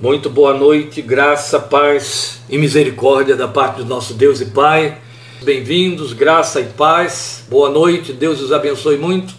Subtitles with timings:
[0.00, 4.98] Muito boa noite, graça, paz e misericórdia da parte do nosso Deus e Pai.
[5.40, 7.44] Bem-vindos, graça e paz.
[7.48, 9.32] Boa noite, Deus os abençoe muito.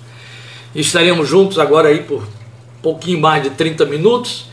[0.74, 2.26] Estaremos juntos agora aí por
[2.82, 4.46] pouquinho mais de 30 minutos,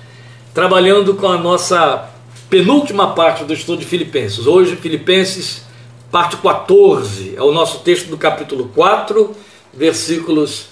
[0.53, 2.11] trabalhando com a nossa
[2.51, 4.45] penúltima parte do estudo de Filipenses.
[4.45, 5.63] Hoje, Filipenses,
[6.11, 9.37] parte 14, é o nosso texto do capítulo 4,
[9.73, 10.67] versículos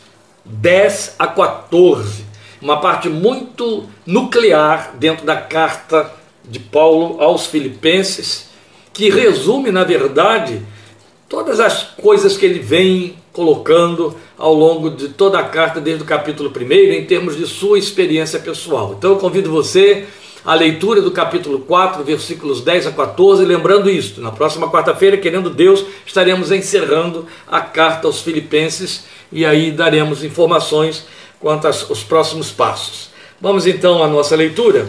[0.45, 2.30] 10 a 14
[2.61, 6.13] uma parte muito nuclear dentro da carta
[6.45, 8.51] de Paulo aos Filipenses,
[8.93, 10.63] que resume, na verdade,
[11.29, 16.07] todas as coisas que ele vem colocando ao longo de toda a carta, desde o
[16.07, 18.95] capítulo 1, em termos de sua experiência pessoal.
[18.99, 20.07] Então eu convido você
[20.45, 24.21] à leitura do capítulo 4, versículos 10 a 14, lembrando isto.
[24.21, 31.07] Na próxima quarta-feira, querendo Deus, estaremos encerrando a carta aos Filipenses e aí daremos informações
[31.41, 33.11] quanto aos próximos passos.
[33.41, 34.89] Vamos então à nossa leitura.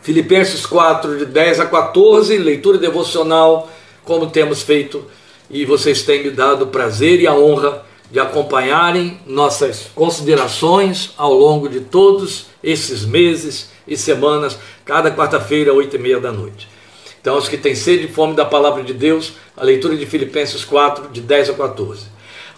[0.00, 3.70] Filipenses 4, de 10 a 14, leitura devocional,
[4.04, 5.04] como temos feito,
[5.50, 11.34] e vocês têm me dado o prazer e a honra de acompanharem nossas considerações ao
[11.34, 16.68] longo de todos esses meses e semanas, cada quarta-feira, oito e meia da noite.
[17.20, 20.64] Então, os que têm sede e fome da palavra de Deus, a leitura de Filipenses
[20.64, 22.06] 4, de 10 a 14.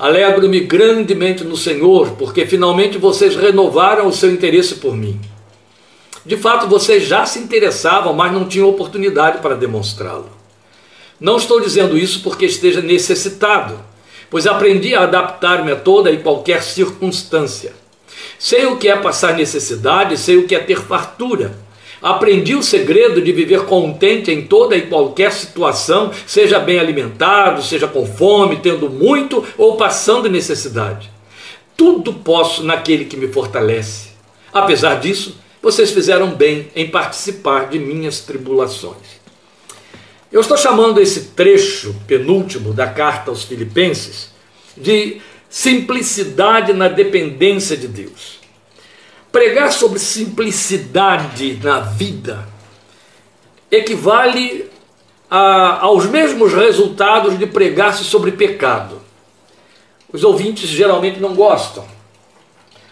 [0.01, 5.21] Alegro-me grandemente no Senhor, porque finalmente vocês renovaram o seu interesse por mim.
[6.25, 10.31] De fato, vocês já se interessavam, mas não tinham oportunidade para demonstrá-lo.
[11.21, 13.79] Não estou dizendo isso porque esteja necessitado,
[14.31, 17.75] pois aprendi a adaptar-me a toda e qualquer circunstância.
[18.39, 21.59] Sei o que é passar necessidade, sei o que é ter fartura.
[22.03, 27.87] Aprendi o segredo de viver contente em toda e qualquer situação, seja bem alimentado, seja
[27.87, 31.11] com fome, tendo muito ou passando necessidade.
[31.77, 34.11] Tudo posso naquele que me fortalece.
[34.53, 39.21] Apesar disso, vocês fizeram bem em participar de minhas tribulações.
[40.33, 44.31] Eu estou chamando esse trecho penúltimo da carta aos Filipenses
[44.77, 45.21] de
[45.51, 48.40] simplicidade na dependência de Deus.
[49.33, 52.49] Pregar sobre simplicidade na vida
[53.71, 54.69] equivale
[55.31, 59.01] a, aos mesmos resultados de pregar-se sobre pecado.
[60.13, 61.87] Os ouvintes geralmente não gostam.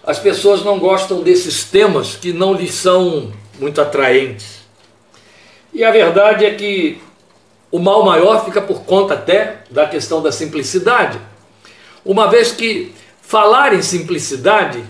[0.04, 4.60] As pessoas não gostam desses temas que não lhes são muito atraentes.
[5.74, 7.00] E a verdade é que
[7.70, 11.18] o mal maior fica por conta até da questão da simplicidade.
[12.04, 14.82] Uma vez que falar em simplicidade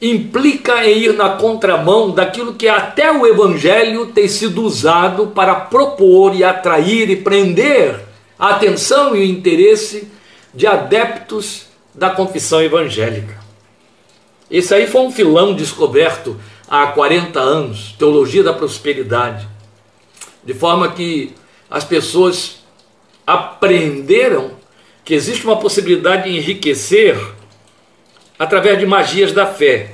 [0.00, 6.34] implica em ir na contramão daquilo que até o Evangelho tem sido usado para propor
[6.34, 8.00] e atrair e prender
[8.38, 10.08] a atenção e o interesse
[10.54, 13.36] de adeptos da confissão evangélica.
[14.50, 16.36] Esse aí foi um filão descoberto
[16.68, 19.48] há 40 anos, teologia da prosperidade,
[20.44, 21.34] de forma que
[21.68, 22.62] as pessoas
[23.26, 24.52] aprenderam
[25.04, 27.18] que existe uma possibilidade de enriquecer
[28.38, 29.90] através de magias da fé.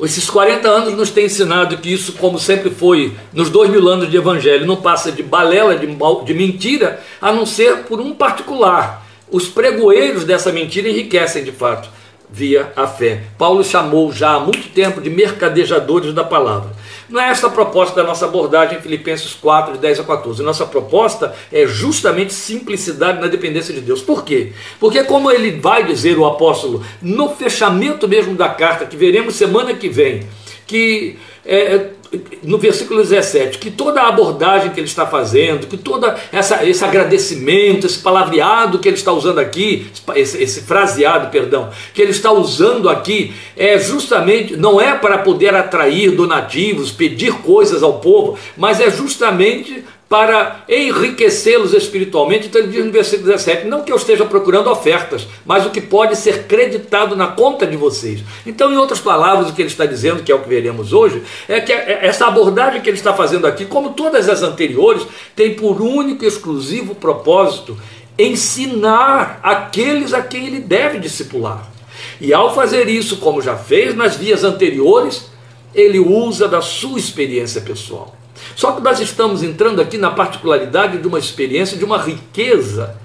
[0.00, 4.10] Esses 40 anos nos têm ensinado que isso, como sempre foi nos dois mil anos
[4.10, 9.06] de evangelho, não passa de balela, de, de mentira, a não ser por um particular.
[9.30, 11.88] Os pregoeiros dessa mentira enriquecem de fato
[12.32, 13.24] via a fé.
[13.36, 16.70] Paulo chamou já há muito tempo de mercadejadores da palavra.
[17.08, 20.42] Não é esta a proposta da nossa abordagem em Filipenses 4, de 10 a 14.
[20.42, 24.00] Nossa proposta é justamente simplicidade na dependência de Deus.
[24.00, 24.52] Por quê?
[24.80, 29.74] Porque, como ele vai dizer, o apóstolo, no fechamento mesmo da carta, que veremos semana
[29.74, 30.26] que vem,
[30.66, 31.90] que é,
[32.42, 36.12] no versículo 17, que toda a abordagem que ele está fazendo, que todo
[36.62, 42.10] esse agradecimento, esse palavreado que ele está usando aqui, esse, esse fraseado, perdão, que ele
[42.10, 48.38] está usando aqui, é justamente, não é para poder atrair donativos, pedir coisas ao povo,
[48.56, 52.46] mas é justamente para enriquecê-los espiritualmente.
[52.46, 55.80] Então ele diz no versículo 17: não que eu esteja procurando ofertas, mas o que
[55.80, 58.22] pode ser creditado na conta de vocês.
[58.44, 61.22] Então, em outras palavras, o que ele está dizendo, que é o que veremos hoje,
[61.48, 65.80] é que essa abordagem que ele está fazendo aqui, como todas as anteriores, tem por
[65.80, 67.74] único e exclusivo propósito
[68.18, 71.72] ensinar aqueles a quem ele deve discipular.
[72.20, 75.30] E ao fazer isso, como já fez nas vias anteriores,
[75.74, 78.14] ele usa da sua experiência pessoal.
[78.54, 82.96] Só que nós estamos entrando aqui na particularidade de uma experiência, de uma riqueza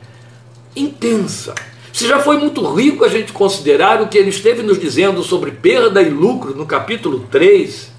[0.76, 1.56] intensa.
[1.92, 5.52] Se já foi muito rico a gente considerar o que ele esteve nos dizendo sobre
[5.52, 7.92] perda e lucro no capítulo 3,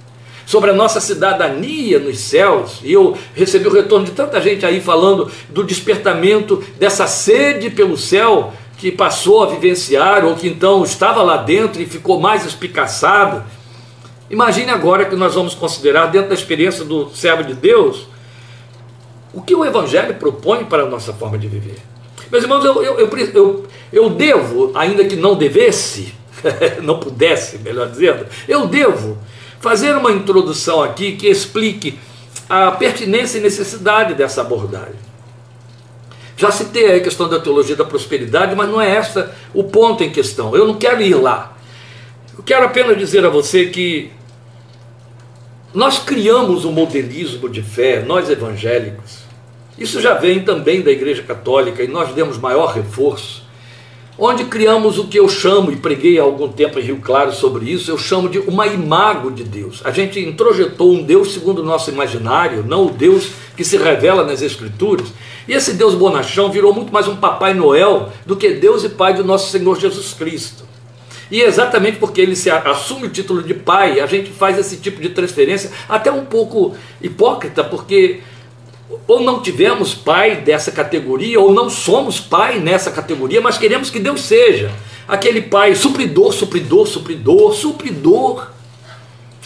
[0.46, 4.80] sobre a nossa cidadania nos céus, e eu recebi o retorno de tanta gente aí
[4.80, 11.22] falando do despertamento dessa sede pelo céu que passou a vivenciar, ou que então estava
[11.22, 13.44] lá dentro e ficou mais espicaçado
[14.30, 18.06] Imagine agora que nós vamos considerar, dentro da experiência do servo de Deus,
[19.32, 21.78] o que o Evangelho propõe para a nossa forma de viver.
[22.30, 26.12] Meus irmãos, eu, eu, eu, eu, devo, ainda que não devesse,
[26.82, 29.16] não pudesse, melhor dizendo, eu devo
[29.60, 31.98] fazer uma introdução aqui que explique
[32.48, 35.08] a pertinência e necessidade dessa abordagem.
[36.36, 40.10] Já citei a questão da teologia da prosperidade, mas não é essa o ponto em
[40.10, 40.54] questão.
[40.54, 41.56] Eu não quero ir lá.
[42.36, 44.12] Eu quero apenas dizer a você que
[45.74, 49.18] nós criamos um modelismo de fé, nós evangélicos.
[49.78, 53.48] Isso já vem também da Igreja Católica e nós demos maior reforço
[54.18, 57.70] onde criamos o que eu chamo, e preguei há algum tempo em Rio Claro sobre
[57.70, 59.80] isso, eu chamo de uma imago de Deus.
[59.84, 64.24] A gente introjetou um Deus segundo o nosso imaginário, não o Deus que se revela
[64.24, 65.08] nas Escrituras.
[65.46, 69.14] E esse Deus bonachão virou muito mais um Papai Noel do que Deus e Pai
[69.14, 70.67] do nosso Senhor Jesus Cristo.
[71.30, 74.78] E é exatamente porque ele se assume o título de pai, a gente faz esse
[74.78, 78.20] tipo de transferência, até um pouco hipócrita, porque
[79.06, 83.98] ou não tivemos pai dessa categoria, ou não somos pai nessa categoria, mas queremos que
[83.98, 84.70] Deus seja
[85.06, 88.57] aquele pai supridor, supridor, supridor, supridor.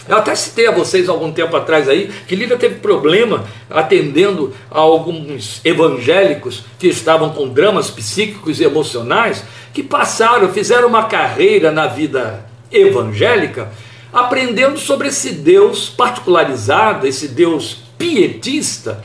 [0.07, 4.79] Eu até citei a vocês algum tempo atrás aí que Lívia teve problema atendendo a
[4.79, 11.87] alguns evangélicos que estavam com dramas psíquicos e emocionais, que passaram, fizeram uma carreira na
[11.87, 13.71] vida evangélica,
[14.11, 19.03] aprendendo sobre esse Deus particularizado, esse Deus pietista,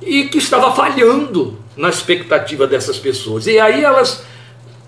[0.00, 3.46] e que estava falhando na expectativa dessas pessoas.
[3.46, 4.24] E aí elas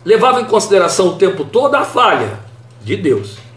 [0.04, 2.38] levavam em consideração o tempo todo a falha
[2.82, 3.47] de Deus.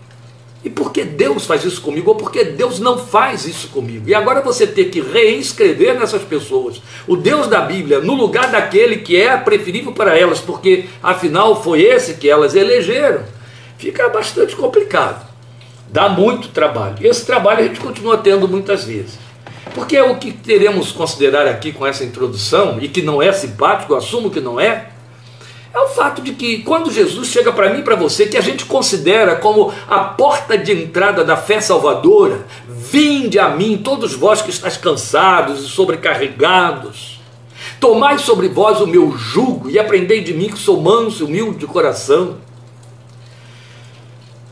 [0.63, 2.11] E por que Deus faz isso comigo?
[2.11, 4.07] Ou por que Deus não faz isso comigo?
[4.07, 8.97] E agora você ter que reinscrever nessas pessoas o Deus da Bíblia no lugar daquele
[8.97, 13.23] que é preferível para elas, porque afinal foi esse que elas elegeram,
[13.77, 15.27] fica bastante complicado.
[15.89, 16.97] Dá muito trabalho.
[17.01, 19.19] E esse trabalho a gente continua tendo muitas vezes.
[19.73, 24.29] Porque o que teremos considerar aqui com essa introdução, e que não é simpático, assumo
[24.29, 24.90] que não é,
[25.73, 28.41] é o fato de que quando Jesus chega para mim e para você, que a
[28.41, 34.41] gente considera como a porta de entrada da fé salvadora, vinde a mim, todos vós
[34.41, 37.21] que estáis cansados e sobrecarregados,
[37.79, 41.59] tomai sobre vós o meu jugo e aprendei de mim que sou manso e humilde
[41.59, 42.37] de coração.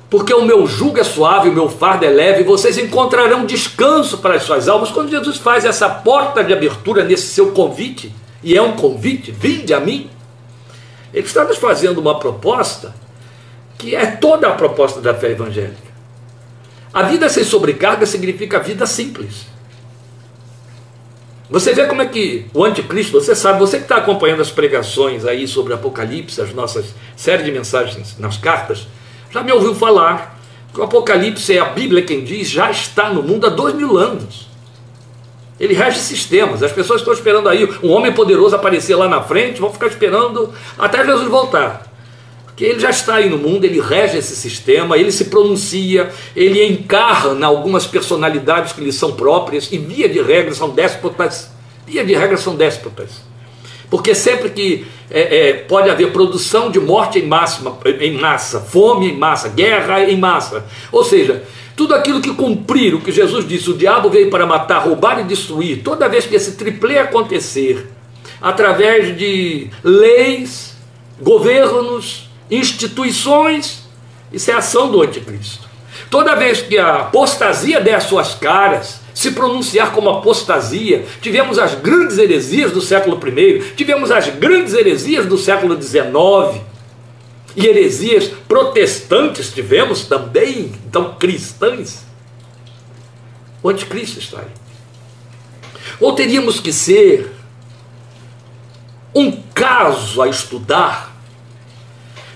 [0.09, 4.17] Porque o meu jugo é suave, o meu fardo é leve, e vocês encontrarão descanso
[4.17, 4.89] para as suas almas.
[4.89, 8.11] Quando Jesus faz essa porta de abertura nesse seu convite,
[8.41, 10.09] e é um convite, vinde a mim,
[11.13, 12.93] ele está nos fazendo uma proposta
[13.77, 15.89] que é toda a proposta da fé evangélica.
[16.93, 19.47] A vida sem sobrecarga significa vida simples.
[21.49, 25.25] Você vê como é que o anticristo, você sabe, você que está acompanhando as pregações
[25.25, 28.87] aí sobre Apocalipse, as nossas série de mensagens nas cartas,
[29.31, 30.39] já me ouviu falar
[30.73, 33.97] que o Apocalipse é a Bíblia quem diz, já está no mundo há dois mil
[33.97, 34.48] anos.
[35.59, 36.63] Ele rege sistemas.
[36.63, 40.53] As pessoas estão esperando aí um homem poderoso aparecer lá na frente, vão ficar esperando
[40.77, 41.89] até Jesus voltar.
[42.45, 46.65] Porque ele já está aí no mundo, ele rege esse sistema, ele se pronuncia, ele
[46.65, 51.49] encarna algumas personalidades que lhe são próprias, e via de regra são déspotas.
[51.85, 53.28] Via de regra são déspotas.
[53.89, 59.11] Porque sempre que é, é, pode haver produção de morte em, máxima, em massa, fome
[59.11, 60.65] em massa, guerra em massa.
[60.91, 61.43] Ou seja,
[61.75, 65.23] tudo aquilo que cumprir o que Jesus disse, o diabo veio para matar, roubar e
[65.23, 67.87] destruir, toda vez que esse triplê acontecer,
[68.41, 70.75] através de leis,
[71.21, 73.87] governos, instituições,
[74.31, 75.67] isso é ação do anticristo.
[76.09, 81.05] Toda vez que a apostasia der suas caras, se pronunciar como apostasia.
[81.21, 86.61] Tivemos as grandes heresias do século I, tivemos as grandes heresias do século XIX.
[87.53, 92.05] E heresias protestantes tivemos também, então cristãs.
[93.61, 94.47] O anticristo está aí.
[95.99, 97.29] Ou teríamos que ser
[99.13, 101.13] um caso a estudar.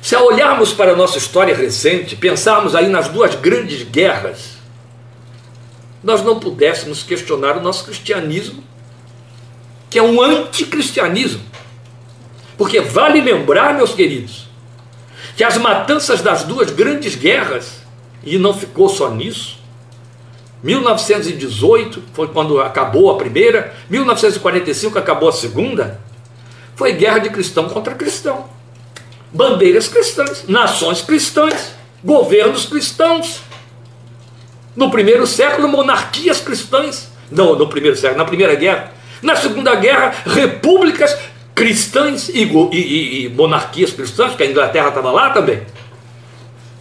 [0.01, 4.52] Se olharmos para a nossa história recente, pensarmos aí nas duas grandes guerras
[6.03, 8.63] nós não pudéssemos questionar o nosso cristianismo,
[9.89, 11.41] que é um anticristianismo.
[12.57, 14.47] Porque vale lembrar, meus queridos,
[15.35, 17.81] que as matanças das duas grandes guerras,
[18.23, 19.57] e não ficou só nisso,
[20.63, 25.99] 1918 foi quando acabou a primeira, 1945 acabou a segunda,
[26.75, 28.49] foi guerra de cristão contra cristão.
[29.31, 33.41] Bandeiras cristãs, nações cristãs, governos cristãos.
[34.75, 37.09] No primeiro século, monarquias cristãs.
[37.31, 38.91] Não, no primeiro século, na primeira guerra.
[39.21, 41.17] Na segunda guerra, repúblicas
[41.55, 45.61] cristãs e, e, e monarquias cristãs, porque a Inglaterra estava lá também.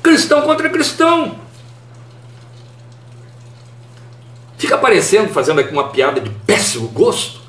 [0.03, 1.37] Cristão contra cristão.
[4.57, 7.41] Fica aparecendo, fazendo aqui uma piada de péssimo gosto,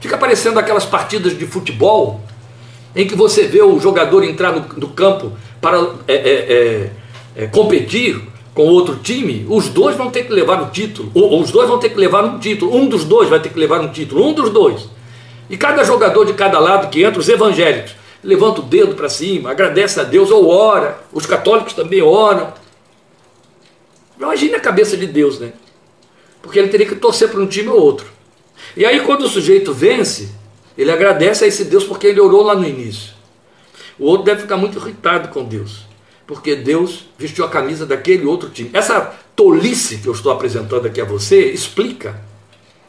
[0.00, 2.20] fica aparecendo aquelas partidas de futebol
[2.96, 5.78] em que você vê o jogador entrar no, no campo para
[6.08, 6.52] é, é,
[7.36, 11.40] é, é competir com outro time, os dois vão ter que levar o título, ou,
[11.40, 13.80] os dois vão ter que levar um título, um dos dois vai ter que levar
[13.80, 14.88] um título, um dos dois.
[15.48, 19.50] E cada jogador de cada lado que entra, os evangélicos, levanta o dedo para cima,
[19.50, 22.52] agradece a Deus ou ora, os católicos também oram.
[24.18, 25.52] Imagine a cabeça de Deus, né?
[26.42, 28.06] Porque ele teria que torcer para um time ou outro.
[28.76, 30.30] E aí, quando o sujeito vence,
[30.76, 33.12] ele agradece a esse Deus porque ele orou lá no início.
[33.98, 35.86] O outro deve ficar muito irritado com Deus,
[36.32, 38.70] porque Deus vestiu a camisa daquele outro time.
[38.72, 42.18] Essa tolice que eu estou apresentando aqui a você explica,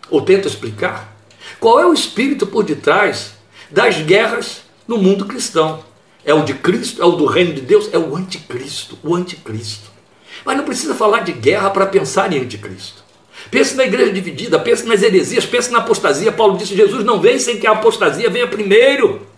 [0.09, 1.13] ou tenta explicar,
[1.59, 3.33] qual é o espírito por detrás
[3.69, 5.83] das guerras no mundo cristão.
[6.23, 9.91] É o de Cristo, é o do reino de Deus, é o anticristo, o anticristo.
[10.45, 13.03] Mas não precisa falar de guerra para pensar em anticristo.
[13.51, 16.31] Pense na igreja dividida, pense nas heresias, pense na apostasia.
[16.31, 19.32] Paulo disse: Jesus não vem sem que a apostasia venha primeiro.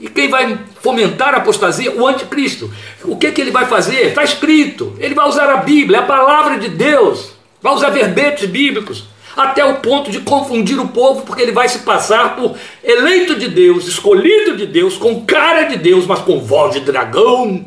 [0.00, 1.94] E quem vai fomentar a apostasia?
[1.94, 2.72] O anticristo.
[3.04, 4.06] O que, que ele vai fazer?
[4.06, 4.96] Está escrito.
[4.98, 7.32] Ele vai usar a Bíblia, a palavra de Deus.
[7.60, 9.04] Vai usar verbetes bíblicos.
[9.36, 13.48] Até o ponto de confundir o povo, porque ele vai se passar por eleito de
[13.48, 17.64] Deus, escolhido de Deus, com cara de Deus, mas com voz de dragão.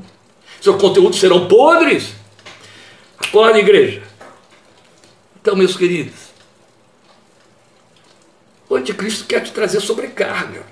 [0.59, 2.15] Seus conteúdos serão podres.
[3.17, 4.01] Acorda, igreja.
[5.39, 6.33] Então, meus queridos,
[8.67, 10.63] o anticristo quer te trazer sobrecarga.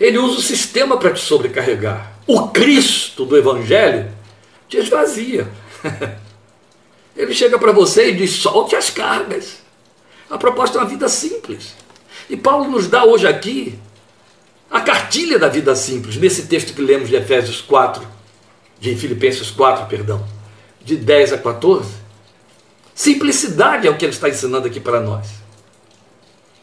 [0.00, 2.12] Ele usa o sistema para te sobrecarregar.
[2.26, 4.10] O Cristo do Evangelho
[4.68, 5.48] te esvazia.
[7.16, 9.58] Ele chega para você e diz: solte as cargas.
[10.30, 11.74] A proposta é uma vida simples.
[12.28, 13.78] E Paulo nos dá hoje aqui
[14.70, 18.02] a cartilha da vida simples, nesse texto que lemos de Efésios 4,
[18.80, 20.26] de Filipenses 4, perdão,
[20.82, 21.90] de 10 a 14.
[22.94, 25.41] Simplicidade é o que ele está ensinando aqui para nós.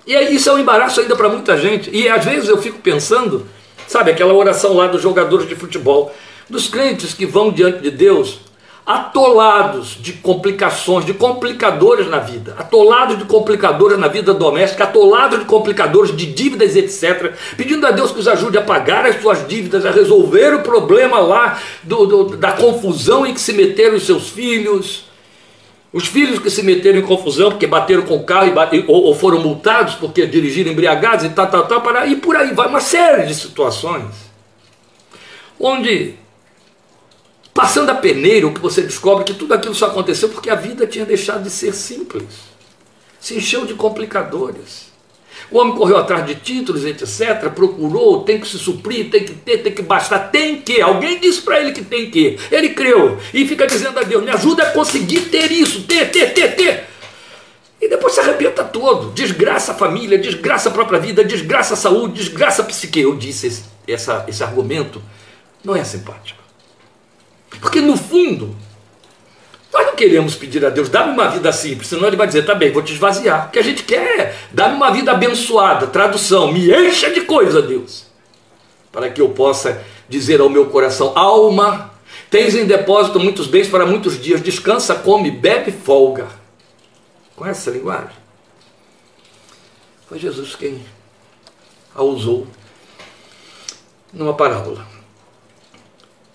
[0.09, 1.95] E isso é um embaraço ainda para muita gente.
[1.95, 3.45] E às vezes eu fico pensando,
[3.87, 6.11] sabe, aquela oração lá dos jogadores de futebol,
[6.49, 8.39] dos crentes que vão diante de Deus
[8.83, 15.45] atolados de complicações, de complicadores na vida, atolados de complicadores na vida doméstica, atolados de
[15.45, 19.85] complicadores de dívidas, etc., pedindo a Deus que os ajude a pagar as suas dívidas,
[19.85, 24.27] a resolver o problema lá do, do, da confusão em que se meteram os seus
[24.27, 25.03] filhos,
[25.91, 29.05] os filhos que se meteram em confusão porque bateram com o carro e bate, ou,
[29.05, 32.67] ou, foram multados porque dirigiram embriagados e tal, tal, tal, para, e por aí vai
[32.67, 34.29] uma série de situações
[35.59, 36.15] onde,
[37.53, 40.87] passando a peneira, o que você descobre que tudo aquilo só aconteceu porque a vida
[40.87, 42.23] tinha deixado de ser simples,
[43.19, 44.88] se encheu de complicadores.
[45.51, 49.57] O homem correu atrás de títulos, etc., procurou, tem que se suprir, tem que ter,
[49.59, 50.79] tem que bastar, tem que.
[50.79, 52.37] Alguém disse para ele que tem que.
[52.51, 56.33] Ele creu e fica dizendo a Deus: me ajuda a conseguir ter isso, ter, ter,
[56.33, 56.83] ter, ter.
[57.81, 59.11] E depois se arrebenta todo.
[59.11, 62.99] Desgraça a família, desgraça a própria vida, desgraça a saúde, desgraça a psique.
[62.99, 65.01] Eu disse: esse, essa, esse argumento
[65.63, 66.39] não é simpático.
[67.59, 68.55] Porque no fundo,
[69.71, 72.55] nós não queremos pedir a Deus, dá-me uma vida simples, senão Ele vai dizer, tá
[72.55, 73.47] bem, vou te esvaziar.
[73.47, 77.61] O que a gente quer é, dá-me uma vida abençoada, tradução, me encha de coisa,
[77.61, 78.05] Deus,
[78.91, 81.93] para que eu possa dizer ao meu coração, alma,
[82.31, 86.27] tens em depósito muitos bens para muitos dias, descansa, come, bebe, folga.
[87.35, 88.17] Conhece essa linguagem?
[90.07, 90.83] Foi Jesus quem
[91.93, 92.47] a usou
[94.11, 94.88] numa parábola.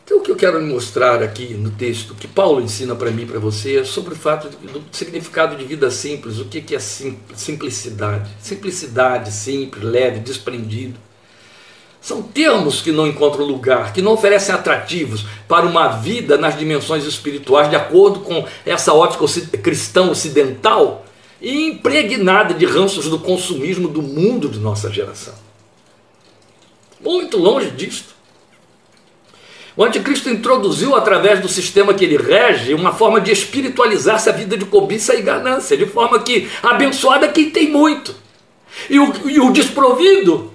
[0.05, 3.27] Então, o que eu quero mostrar aqui no texto, que Paulo ensina para mim e
[3.27, 6.39] para você, é sobre o fato do significado de vida simples.
[6.39, 8.31] O que é simplicidade?
[8.39, 10.99] Simplicidade, simples, leve, desprendido.
[12.03, 17.07] São termos que não encontram lugar, que não oferecem atrativos para uma vida nas dimensões
[17.07, 19.25] espirituais, de acordo com essa ótica
[19.63, 21.07] cristã ocidental
[21.41, 25.33] e impregnada de ranços do consumismo do mundo de nossa geração.
[27.01, 28.14] Muito longe disto.
[29.77, 34.57] O anticristo introduziu, através do sistema que ele rege, uma forma de espiritualizar essa vida
[34.57, 38.15] de cobiça e ganância, de forma que abençoada é quem tem muito.
[38.89, 40.53] E o, e o desprovido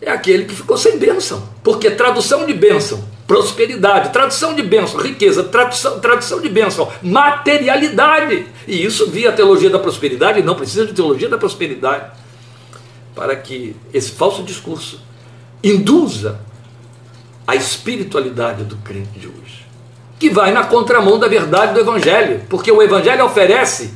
[0.00, 1.48] é aquele que ficou sem bênção.
[1.64, 8.46] Porque tradução de bênção, prosperidade, tradução de bênção, riqueza, tradução, tradução de bênção, materialidade.
[8.68, 12.12] E isso via a teologia da prosperidade, não precisa de teologia da prosperidade,
[13.12, 15.00] para que esse falso discurso
[15.64, 16.40] induza
[17.52, 19.66] a espiritualidade do crente de hoje,
[20.18, 23.92] que vai na contramão da verdade do Evangelho, porque o Evangelho oferece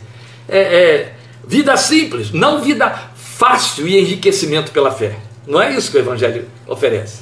[0.46, 1.14] é, é,
[1.46, 5.16] vida simples, não vida fácil e enriquecimento pela fé.
[5.46, 7.20] Não é isso que o Evangelho oferece.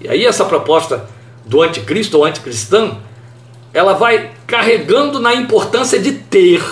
[0.00, 1.08] E aí essa proposta
[1.46, 3.00] do anticristo ou anticristão,
[3.72, 6.62] ela vai carregando na importância de ter.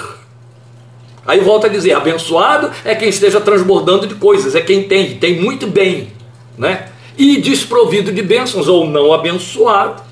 [1.26, 5.40] Aí volta a dizer: abençoado é quem esteja transbordando de coisas, é quem tem, tem
[5.40, 6.12] muito bem,
[6.58, 6.88] né?
[7.16, 10.02] E desprovido de bênçãos ou não abençoado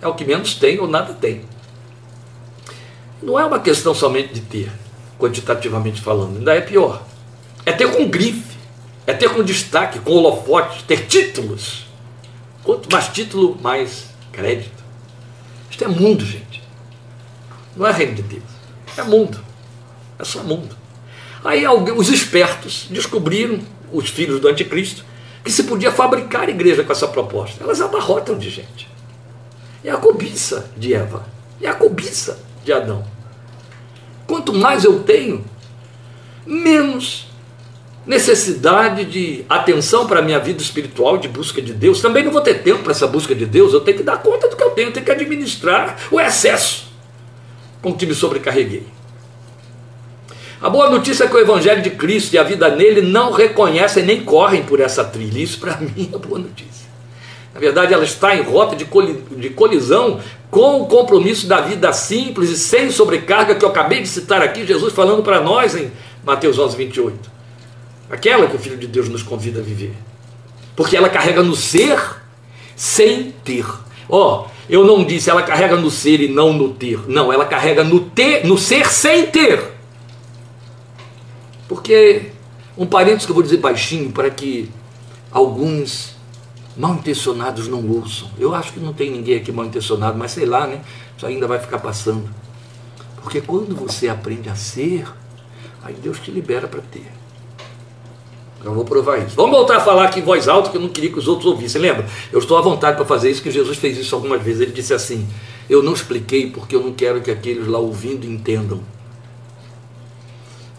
[0.00, 1.42] é o que menos tem ou nada tem.
[3.22, 4.70] Não é uma questão somente de ter,
[5.18, 7.02] quantitativamente falando, ainda é pior.
[7.66, 8.56] É ter com grife,
[9.06, 11.86] é ter com destaque, com holofote, ter títulos.
[12.62, 14.84] Quanto mais título, mais crédito.
[15.70, 16.62] Isto é mundo, gente.
[17.76, 18.42] Não é reino de Deus.
[18.96, 19.40] É mundo.
[20.18, 20.76] É só mundo.
[21.44, 23.60] Aí os espertos descobriram,
[23.92, 25.04] os filhos do anticristo,
[25.44, 27.62] que se podia fabricar igreja com essa proposta.
[27.62, 28.88] Elas abarrotam de gente.
[29.84, 31.26] É a cobiça de Eva.
[31.60, 33.04] É a cobiça de Adão.
[34.26, 35.44] Quanto mais eu tenho,
[36.46, 37.28] menos
[38.08, 42.00] necessidade de atenção para a minha vida espiritual, de busca de Deus.
[42.00, 44.48] Também não vou ter tempo para essa busca de Deus, eu tenho que dar conta
[44.48, 46.88] do que eu tenho, eu tenho que administrar o excesso
[47.82, 48.86] com que me sobrecarreguei.
[50.60, 54.04] A boa notícia é que o Evangelho de Cristo e a vida nele não reconhecem
[54.04, 55.38] nem correm por essa trilha.
[55.38, 56.88] Isso para mim é boa notícia.
[57.54, 58.84] Na verdade, ela está em rota de,
[59.50, 64.42] colisão com o compromisso da vida simples e sem sobrecarga que eu acabei de citar
[64.42, 65.90] aqui, Jesus falando para nós em
[66.24, 67.30] Mateus 11, 28.
[68.10, 69.92] Aquela que o Filho de Deus nos convida a viver.
[70.74, 71.98] Porque ela carrega no ser
[72.74, 73.64] sem ter.
[74.08, 77.00] Ó, oh, eu não disse ela carrega no ser e não no ter.
[77.08, 79.77] Não, ela carrega no ter, no ser sem ter.
[81.68, 82.32] Porque
[82.76, 84.70] um parênteses que eu vou dizer baixinho para que
[85.30, 86.16] alguns
[86.76, 88.30] mal intencionados não ouçam.
[88.38, 90.80] Eu acho que não tem ninguém aqui mal intencionado, mas sei lá, né?
[91.16, 92.28] Isso ainda vai ficar passando.
[93.22, 95.06] Porque quando você aprende a ser,
[95.82, 97.10] aí Deus te libera para ter.
[98.64, 99.36] Eu vou provar isso.
[99.36, 101.46] Vamos voltar a falar aqui em voz alta, que eu não queria que os outros
[101.46, 101.80] ouvissem.
[101.80, 102.06] Lembra?
[102.32, 104.60] Eu estou à vontade para fazer isso, que Jesus fez isso algumas vezes.
[104.60, 105.28] Ele disse assim:
[105.68, 108.80] Eu não expliquei porque eu não quero que aqueles lá ouvindo entendam.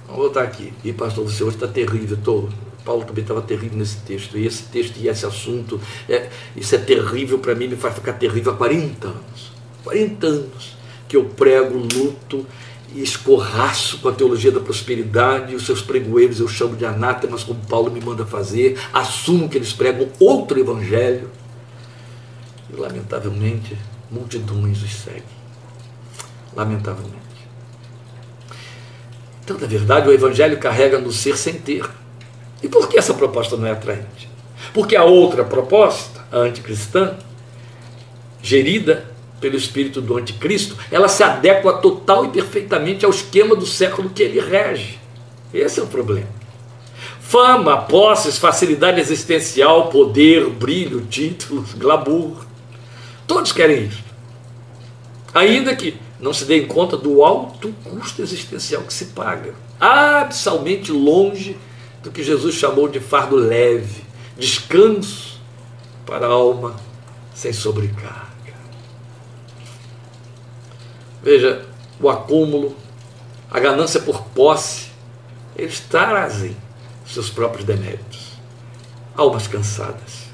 [0.09, 0.74] Vamos voltar aqui.
[0.83, 2.17] E pastor, você hoje está terrível.
[2.17, 2.50] Tô...
[2.83, 4.37] Paulo também estava terrível nesse texto.
[4.37, 6.29] E esse texto e esse assunto, é...
[6.55, 9.51] isso é terrível para mim, me faz ficar terrível há 40 anos.
[9.83, 12.45] 40 anos que eu prego luto
[12.93, 17.59] e escorraço com a teologia da prosperidade, os seus pregoeiros eu chamo de anátemas, como
[17.65, 21.29] Paulo me manda fazer, assumo que eles pregam outro evangelho.
[22.72, 23.77] E, lamentavelmente,
[24.09, 25.24] multidões os seguem.
[26.55, 27.28] Lamentavelmente.
[29.50, 31.83] Então, na verdade, o evangelho carrega no ser sem ter.
[32.62, 34.29] E por que essa proposta não é atraente?
[34.75, 37.16] Porque a outra proposta, a anticristã,
[38.44, 39.09] gerida
[39.42, 44.22] pelo espírito do anticristo, ela se adequa total e perfeitamente ao esquema do século que
[44.22, 45.00] ele rege.
[45.51, 46.27] Esse é o problema.
[47.20, 52.46] Fama, posses, facilidade existencial, poder, brilho, títulos, glamour.
[53.25, 54.03] Todos querem isso.
[55.33, 59.53] Ainda que não se deem conta do alto custo existencial que se paga.
[59.79, 61.58] Absolutamente longe
[62.03, 64.03] do que Jesus chamou de fardo leve,
[64.38, 65.40] descanso
[66.05, 66.75] para a alma
[67.34, 68.29] sem sobrecarga.
[71.24, 71.66] Veja,
[72.01, 72.75] o acúmulo,
[73.50, 74.90] a ganância por posse,
[75.55, 76.55] eles trazem
[77.05, 78.29] seus próprios deméritos.
[79.16, 80.29] Almas cansadas,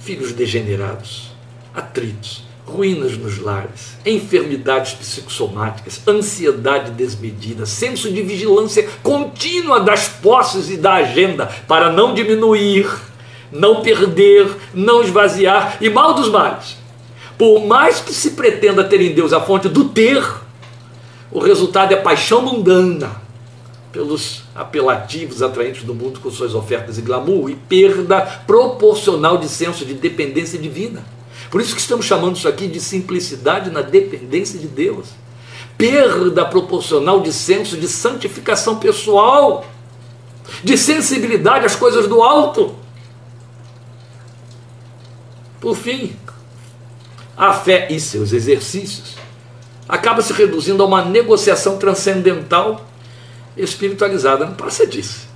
[0.00, 1.30] filhos degenerados,
[1.74, 10.76] atritos, ruínas nos lares, enfermidades psicossomáticas, ansiedade desmedida, senso de vigilância contínua das posses e
[10.76, 12.88] da agenda para não diminuir,
[13.52, 16.80] não perder, não esvaziar e mal dos males
[17.40, 20.22] por mais que se pretenda ter em Deus a fonte do ter,
[21.32, 23.12] o resultado é paixão mundana
[23.90, 29.86] pelos apelativos atraentes do mundo com suas ofertas e glamour e perda proporcional de senso
[29.86, 31.02] de dependência divina.
[31.50, 35.08] Por isso que estamos chamando isso aqui de simplicidade na dependência de Deus.
[35.76, 39.66] Perda proporcional de senso de santificação pessoal,
[40.62, 42.76] de sensibilidade às coisas do alto.
[45.60, 46.14] Por fim,
[47.36, 49.16] a fé e seus exercícios,
[49.88, 52.86] acaba se reduzindo a uma negociação transcendental
[53.56, 54.46] espiritualizada.
[54.46, 55.28] Não passa disso.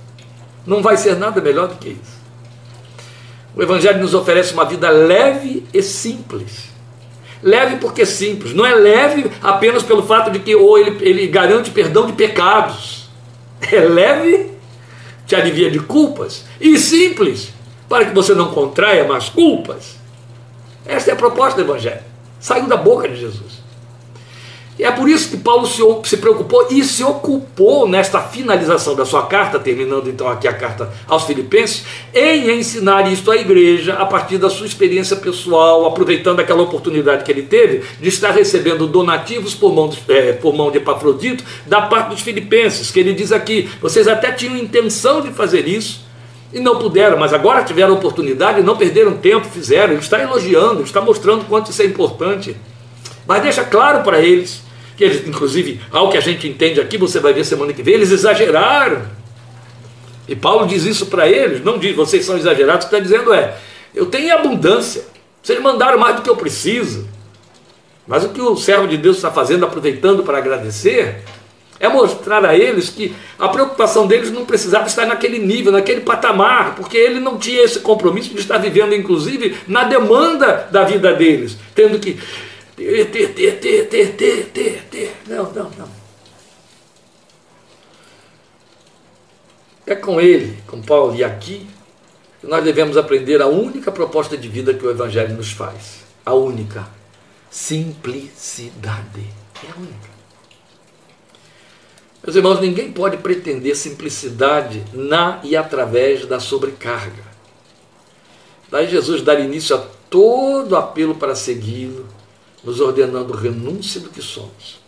[0.65, 2.14] Não vai ser nada melhor do que isso.
[3.55, 6.69] O Evangelho nos oferece uma vida leve e simples.
[7.41, 8.53] Leve porque é simples.
[8.53, 13.05] Não é leve apenas pelo fato de que ou ele, ele garante perdão de pecados.
[13.71, 14.51] É leve,
[15.25, 16.45] te alivia de culpas.
[16.59, 17.51] E simples,
[17.89, 19.95] para que você não contraia mais culpas.
[20.85, 22.03] Esta é a proposta do Evangelho.
[22.39, 23.64] Saiu da boca de Jesus.
[24.77, 29.25] É por isso que Paulo se, se preocupou e se ocupou nesta finalização da sua
[29.25, 34.37] carta, terminando então aqui a carta aos Filipenses, em ensinar isto à igreja a partir
[34.37, 39.73] da sua experiência pessoal, aproveitando aquela oportunidade que ele teve de estar recebendo donativos por
[39.73, 43.69] mão, de, é, por mão de Epafrodito da parte dos Filipenses, que ele diz aqui:
[43.81, 46.03] vocês até tinham intenção de fazer isso,
[46.51, 49.93] e não puderam, mas agora tiveram oportunidade, não perderam tempo, fizeram.
[49.93, 52.55] Ele está elogiando, está mostrando quanto isso é importante.
[53.27, 54.63] Mas deixa claro para eles
[54.95, 57.95] que eles, inclusive, ao que a gente entende aqui, você vai ver semana que vem,
[57.95, 59.03] eles exageraram.
[60.27, 63.33] E Paulo diz isso para eles, não diz vocês são exagerados, o que está dizendo
[63.33, 63.57] é,
[63.93, 65.03] eu tenho abundância,
[65.41, 67.07] vocês mandaram mais do que eu preciso.
[68.07, 71.23] Mas o que o servo de Deus está fazendo, aproveitando para agradecer,
[71.79, 76.75] é mostrar a eles que a preocupação deles não precisava estar naquele nível, naquele patamar,
[76.75, 81.57] porque ele não tinha esse compromisso de estar vivendo, inclusive, na demanda da vida deles,
[81.73, 82.17] tendo que
[85.27, 85.89] Não, não, não.
[89.87, 91.67] É com ele, com Paulo e aqui,
[92.41, 96.03] que nós devemos aprender a única proposta de vida que o Evangelho nos faz.
[96.25, 96.87] A única.
[97.49, 99.23] Simplicidade.
[99.63, 100.15] É a única.
[102.25, 107.23] Meus irmãos, ninguém pode pretender simplicidade na e através da sobrecarga.
[108.71, 112.07] Daí Jesus dá início a todo apelo para segui-lo,
[112.65, 114.79] nos ordenando renúncia do que somos.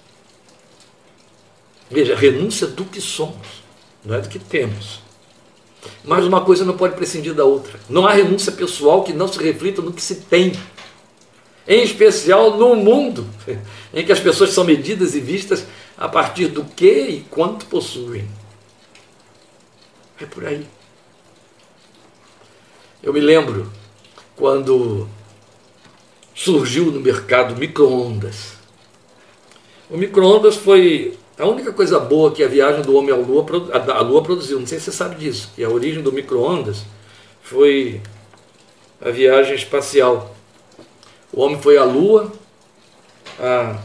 [1.89, 3.63] Veja, renúncia do que somos,
[4.03, 4.99] não é do que temos.
[6.03, 7.79] Mas uma coisa não pode prescindir da outra.
[7.87, 10.51] Não há renúncia pessoal que não se reflita no que se tem.
[11.67, 13.27] Em especial no mundo,
[13.93, 15.65] em que as pessoas são medidas e vistas
[15.97, 18.27] a partir do que e quanto possuem.
[20.19, 20.65] É por aí.
[23.03, 23.71] Eu me lembro
[24.35, 25.07] quando
[26.37, 28.53] surgiu no mercado micro-ondas.
[29.89, 34.01] O micro-ondas foi a única coisa boa que a viagem do homem à Lua, à
[34.01, 34.59] Lua produziu.
[34.59, 35.51] Não sei se você sabe disso.
[35.57, 36.83] E a origem do micro-ondas
[37.41, 38.01] foi
[39.01, 40.35] a viagem espacial.
[41.33, 42.31] O homem foi à Lua
[43.39, 43.79] há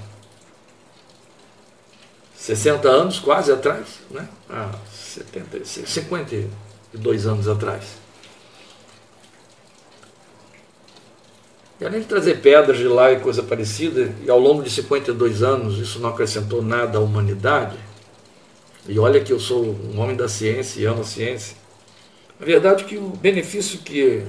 [2.37, 4.29] 60 anos, quase atrás, né?
[4.51, 8.02] há 70, 52 anos atrás.
[11.83, 15.43] E além de trazer pedras de lá e coisa parecida, e ao longo de 52
[15.43, 17.77] anos isso não acrescentou nada à humanidade,
[18.87, 21.57] e olha que eu sou um homem da ciência e amo a ciência,
[22.41, 24.23] a verdade é que o benefício que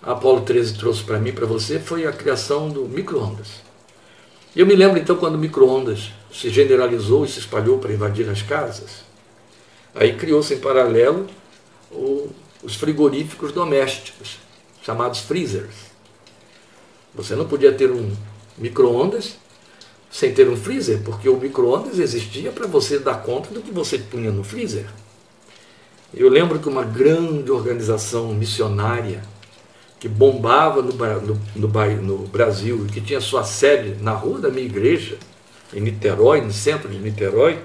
[0.00, 3.48] a Apolo 13 trouxe para mim, para você, foi a criação do micro-ondas.
[4.54, 8.42] Eu me lembro então quando o micro-ondas se generalizou e se espalhou para invadir as
[8.42, 9.02] casas,
[9.92, 11.26] aí criou-se em paralelo
[11.90, 12.30] o,
[12.62, 14.38] os frigoríficos domésticos,
[14.84, 15.88] chamados freezers.
[17.18, 18.12] Você não podia ter um
[18.56, 19.36] micro-ondas
[20.08, 23.98] sem ter um freezer, porque o micro-ondas existia para você dar conta do que você
[23.98, 24.86] punha no freezer.
[26.14, 29.20] Eu lembro que uma grande organização missionária
[29.98, 34.48] que bombava no, no, no, no Brasil e que tinha sua sede na rua da
[34.48, 35.18] minha igreja,
[35.74, 37.58] em Niterói, no centro de Niterói,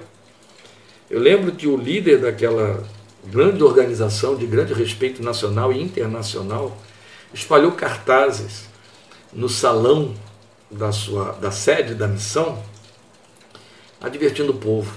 [1.08, 2.82] eu lembro que o líder daquela
[3.24, 6.76] grande organização de grande respeito nacional e internacional
[7.32, 8.73] espalhou cartazes
[9.34, 10.14] no salão
[10.70, 12.62] da, sua, da sede da missão,
[14.00, 14.94] advertindo o povo.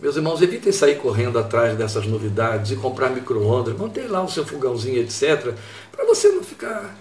[0.00, 4.44] Meus irmãos, evitem sair correndo atrás dessas novidades e comprar micro-ondas, mantém lá o seu
[4.44, 5.54] fogãozinho, etc.,
[5.90, 6.98] para você não ficar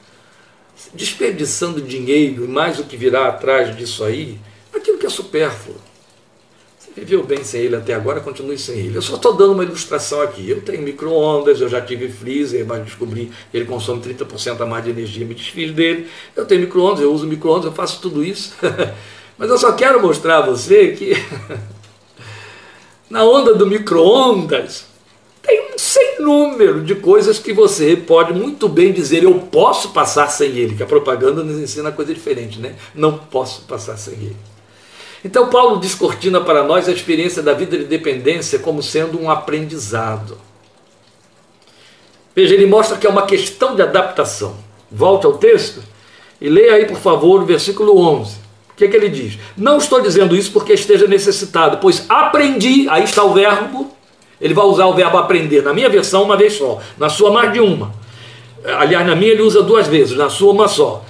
[0.94, 4.40] desperdiçando dinheiro e mais o que virá atrás disso aí,
[4.74, 5.76] aquilo que é supérfluo
[6.96, 8.98] viveu bem sem ele até agora, continue sem ele.
[8.98, 10.50] Eu só estou dando uma ilustração aqui.
[10.50, 14.84] Eu tenho micro-ondas, eu já tive freezer, mas descobri que ele consome 30% a mais
[14.84, 16.08] de energia, me desfiz dele.
[16.36, 18.54] Eu tenho micro-ondas, eu uso micro-ondas, eu faço tudo isso.
[19.38, 21.14] mas eu só quero mostrar a você que
[23.10, 24.86] na onda do micro-ondas
[25.42, 30.30] tem um sem número de coisas que você pode muito bem dizer eu posso passar
[30.30, 32.76] sem ele, que a propaganda nos ensina coisa diferente, né?
[32.96, 34.53] Não posso passar sem ele.
[35.24, 40.38] Então, Paulo descortina para nós a experiência da vida de dependência como sendo um aprendizado.
[42.36, 44.56] Veja, ele mostra que é uma questão de adaptação.
[44.92, 45.82] Volte ao texto
[46.42, 48.36] e leia aí, por favor, o versículo 11.
[48.72, 49.38] O que, é que ele diz?
[49.56, 53.96] Não estou dizendo isso porque esteja necessitado, pois aprendi, aí está o verbo,
[54.42, 57.54] ele vai usar o verbo aprender, na minha versão, uma vez só, na sua, mais
[57.54, 57.94] de uma.
[58.66, 61.06] Aliás, na minha ele usa duas vezes, na sua, uma só.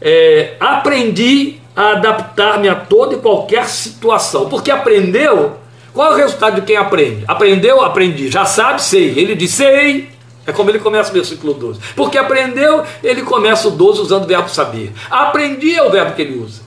[0.00, 4.48] É, aprendi a adaptar-me a toda e qualquer situação.
[4.48, 5.58] Porque aprendeu,
[5.92, 7.24] qual é o resultado de quem aprende?
[7.28, 8.30] Aprendeu, aprendi.
[8.30, 9.10] Já sabe, sei.
[9.18, 10.08] Ele diz, sei.
[10.46, 11.80] É como ele começa o versículo 12.
[11.94, 14.92] Porque aprendeu, ele começa o 12 usando o verbo saber.
[15.10, 16.62] Aprendi é o verbo que ele usa.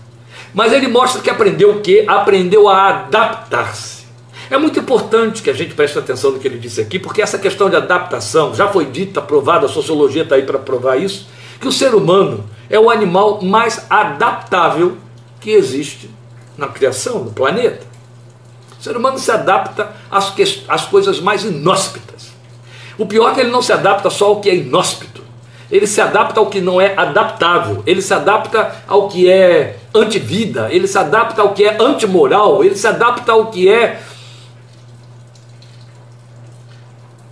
[0.53, 2.05] Mas ele mostra que aprendeu o quê?
[2.07, 3.99] Aprendeu a adaptar-se.
[4.49, 7.37] É muito importante que a gente preste atenção no que ele disse aqui, porque essa
[7.37, 11.27] questão de adaptação já foi dita, provada, a sociologia está aí para provar isso,
[11.61, 14.97] que o ser humano é o animal mais adaptável
[15.39, 16.09] que existe
[16.57, 17.87] na criação, no planeta.
[18.79, 20.33] O ser humano se adapta às,
[20.67, 22.31] às coisas mais inóspitas.
[22.97, 25.23] O pior é que ele não se adapta só ao que é inóspito.
[25.71, 27.83] Ele se adapta ao que não é adaptável.
[27.85, 30.67] Ele se adapta ao que é antivida.
[30.71, 32.63] Ele se adapta ao que é antimoral.
[32.63, 34.01] Ele se adapta ao que é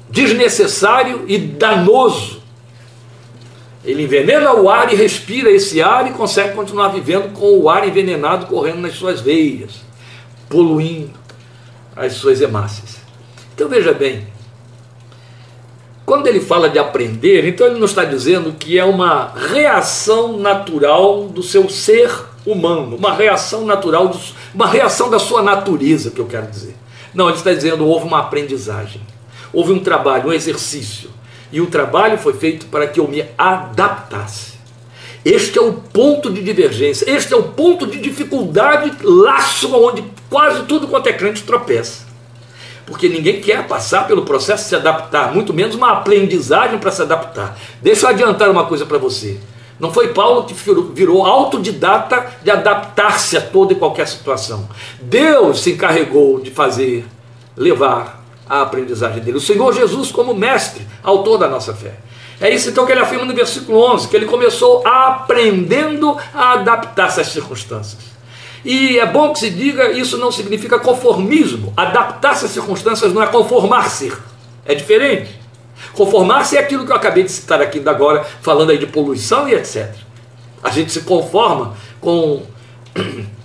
[0.10, 2.42] desnecessário e danoso.
[3.88, 7.88] Ele envenena o ar e respira esse ar e consegue continuar vivendo com o ar
[7.88, 9.82] envenenado correndo nas suas veias,
[10.50, 11.18] poluindo
[11.96, 12.98] as suas hemácias.
[13.56, 14.28] Então veja bem,
[16.06, 21.30] quando ele fala de aprender, então ele não está dizendo que é uma reação natural
[21.30, 22.12] do seu ser
[22.46, 24.20] humano, uma reação natural, do,
[24.54, 26.76] uma reação da sua natureza, que eu quero dizer.
[27.14, 29.02] Não, ele está dizendo houve uma aprendizagem,
[29.54, 31.10] houve um trabalho, um exercício,
[31.52, 34.58] e o trabalho foi feito para que eu me adaptasse.
[35.24, 40.64] Este é o ponto de divergência, este é o ponto de dificuldade, laço onde quase
[40.64, 42.06] tudo quanto é crente tropeça.
[42.86, 47.02] Porque ninguém quer passar pelo processo de se adaptar, muito menos uma aprendizagem para se
[47.02, 47.58] adaptar.
[47.82, 49.38] Deixa eu adiantar uma coisa para você.
[49.80, 50.56] Não foi Paulo que
[50.94, 54.68] virou autodidata de adaptar-se a toda e qualquer situação.
[55.00, 57.06] Deus se encarregou de fazer,
[57.56, 58.17] levar
[58.50, 59.38] a aprendizagem dele.
[59.38, 61.96] O Senhor Jesus, como mestre, autor da nossa fé.
[62.40, 67.20] É isso então que ele afirma no versículo 11, que ele começou aprendendo a adaptar-se
[67.20, 68.02] às circunstâncias.
[68.64, 71.74] E é bom que se diga, isso não significa conformismo.
[71.76, 74.14] Adaptar-se às circunstâncias não é conformar-se,
[74.66, 75.40] é diferente.
[75.94, 79.54] Conformar-se é aquilo que eu acabei de citar aqui agora, falando aí de poluição e
[79.54, 79.96] etc.
[80.64, 82.44] A gente se conforma com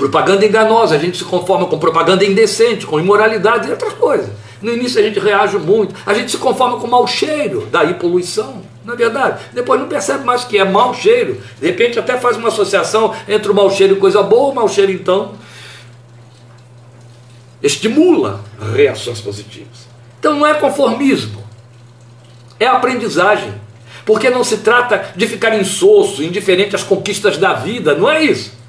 [0.00, 4.30] propaganda enganosa, a gente se conforma com propaganda indecente, com imoralidade e outras coisas.
[4.62, 8.62] No início a gente reage muito, a gente se conforma com mau cheiro, daí poluição,
[8.82, 9.42] não é verdade?
[9.52, 11.38] Depois não percebe mais que é mau cheiro.
[11.60, 14.68] De repente até faz uma associação entre o mau cheiro e coisa boa, o mau
[14.68, 15.32] cheiro então
[17.62, 18.40] estimula
[18.74, 19.86] reações positivas.
[20.18, 21.44] Então não é conformismo,
[22.58, 23.52] é aprendizagem.
[24.06, 28.59] Porque não se trata de ficar insosso, indiferente às conquistas da vida, não é isso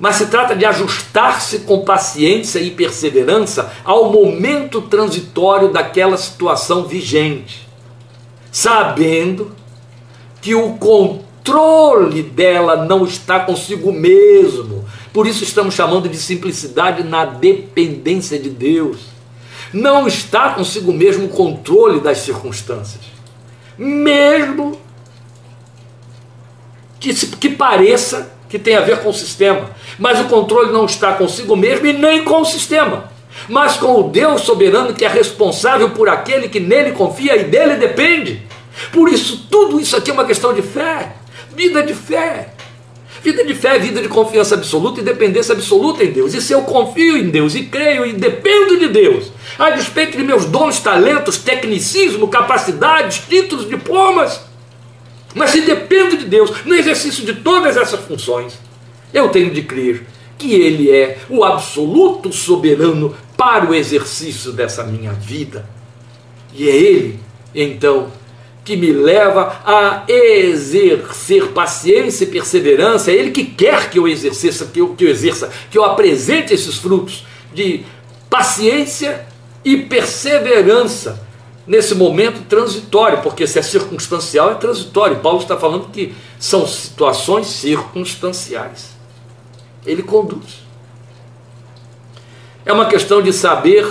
[0.00, 7.68] mas se trata de ajustar-se com paciência e perseverança ao momento transitório daquela situação vigente,
[8.50, 9.52] sabendo
[10.40, 14.86] que o controle dela não está consigo mesmo.
[15.12, 19.00] Por isso estamos chamando de simplicidade na dependência de Deus.
[19.70, 23.04] Não está consigo mesmo o controle das circunstâncias.
[23.76, 24.80] Mesmo
[26.98, 31.12] que, que pareça que tem a ver com o sistema, mas o controle não está
[31.14, 33.10] consigo mesmo e nem com o sistema,
[33.48, 37.76] mas com o Deus soberano que é responsável por aquele que nele confia e dele
[37.76, 38.42] depende.
[38.92, 41.12] Por isso, tudo isso aqui é uma questão de fé,
[41.54, 42.54] vida de fé.
[43.22, 46.32] Vida de fé é vida de confiança absoluta e dependência absoluta em Deus.
[46.32, 50.22] E se eu confio em Deus e creio e dependo de Deus, a despeito de
[50.24, 54.40] meus dons, talentos, tecnicismo, capacidades, títulos, diplomas,
[55.34, 58.58] mas se dependo de Deus no exercício de todas essas funções,
[59.12, 60.04] eu tenho de crer
[60.36, 65.68] que Ele é o absoluto soberano para o exercício dessa minha vida.
[66.54, 67.20] E é Ele,
[67.54, 68.10] então,
[68.64, 73.10] que me leva a exercer paciência e perseverança.
[73.10, 76.54] É Ele que quer que eu exerça, que eu, que eu exerça, que eu apresente
[76.54, 77.84] esses frutos de
[78.28, 79.26] paciência
[79.64, 81.29] e perseverança
[81.66, 85.18] nesse momento transitório, porque se é circunstancial, é transitório.
[85.18, 88.90] Paulo está falando que são situações circunstanciais.
[89.84, 90.60] Ele conduz.
[92.64, 93.86] É uma questão de saber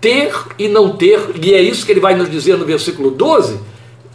[0.00, 3.60] ter e não ter, e é isso que ele vai nos dizer no versículo 12,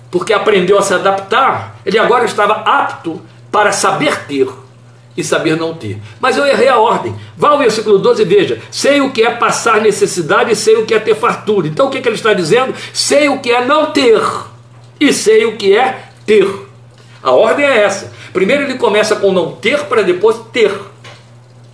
[0.09, 3.21] porque aprendeu a se adaptar, ele agora estava apto
[3.51, 4.47] para saber ter
[5.15, 5.99] e saber não ter.
[6.19, 7.15] Mas eu errei a ordem.
[7.35, 10.85] Vá ao versículo 12 e veja: sei o que é passar necessidade e sei o
[10.85, 11.67] que é ter fartura.
[11.67, 12.73] Então o que, é que ele está dizendo?
[12.93, 14.21] Sei o que é não ter
[14.99, 16.47] e sei o que é ter.
[17.21, 18.11] A ordem é essa.
[18.33, 20.71] Primeiro ele começa com não ter para depois ter.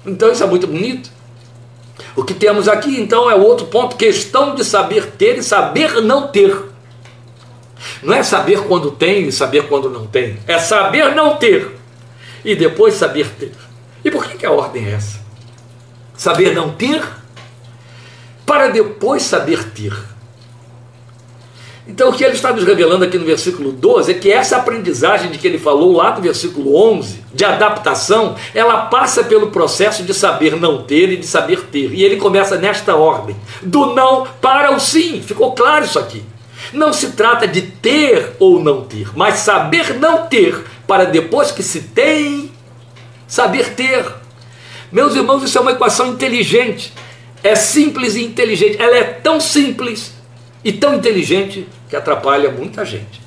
[0.06, 1.10] Então isso é muito bonito.
[2.16, 6.28] O que temos aqui então é outro ponto: questão de saber ter e saber não
[6.28, 6.56] ter.
[8.02, 11.78] Não é saber quando tem e saber quando não tem, é saber não ter
[12.48, 13.52] e depois saber ter.
[14.06, 15.20] E por que, que a ordem é essa?
[16.16, 17.04] Saber não ter,
[18.46, 19.94] para depois saber ter.
[21.86, 25.30] Então, o que ele está nos revelando aqui no versículo 12 é que essa aprendizagem
[25.30, 30.14] de que ele falou lá no versículo 11, de adaptação, ela passa pelo processo de
[30.14, 31.94] saber não ter e de saber ter.
[31.94, 35.22] E ele começa nesta ordem: do não para o sim.
[35.22, 36.24] Ficou claro isso aqui.
[36.72, 41.62] Não se trata de ter ou não ter, mas saber não ter para depois que
[41.62, 42.52] se tem,
[43.28, 44.06] saber ter.
[44.92, 46.94] Meus irmãos, isso é uma equação inteligente.
[47.44, 48.82] É simples e inteligente.
[48.82, 50.14] Ela é tão simples
[50.64, 53.22] e tão inteligente que atrapalha muita gente.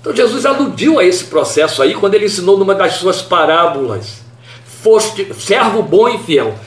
[0.00, 4.22] Então Jesus aludiu a esse processo aí quando ele ensinou numa das suas parábolas:
[4.82, 6.58] Foste servo bom e fiel.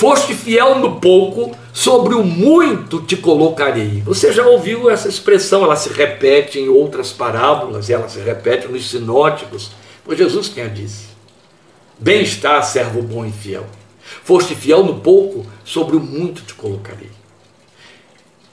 [0.00, 4.00] Foste fiel no pouco, sobre o muito te colocarei.
[4.00, 8.88] Você já ouviu essa expressão, ela se repete em outras parábolas, ela se repete nos
[8.88, 9.72] sinóticos.
[10.02, 11.08] Foi Jesus quem a disse.
[11.98, 13.66] Bem está, servo bom e fiel.
[14.24, 17.10] Foste fiel no pouco, sobre o muito te colocarei.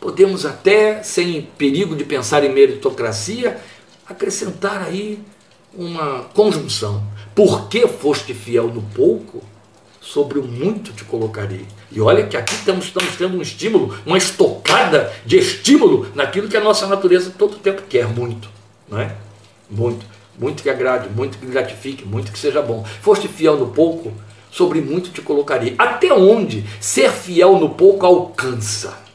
[0.02, 3.58] Podemos até, sem perigo de pensar em meritocracia,
[4.06, 5.18] acrescentar aí
[5.74, 7.02] uma conjunção.
[7.34, 9.42] Porque foste fiel no pouco,
[10.08, 11.66] sobre o muito te colocarei.
[11.92, 16.56] E olha que aqui estamos, estamos tendo um estímulo, uma estocada de estímulo naquilo que
[16.56, 18.50] a nossa natureza todo tempo quer muito.
[18.88, 19.14] Não é?
[19.70, 20.06] Muito.
[20.40, 22.86] Muito que agrade, muito que gratifique, muito que seja bom.
[23.02, 24.14] Foste fiel no pouco,
[24.50, 25.76] sobre muito te colocarei.
[25.78, 29.07] Até onde ser fiel no pouco alcança?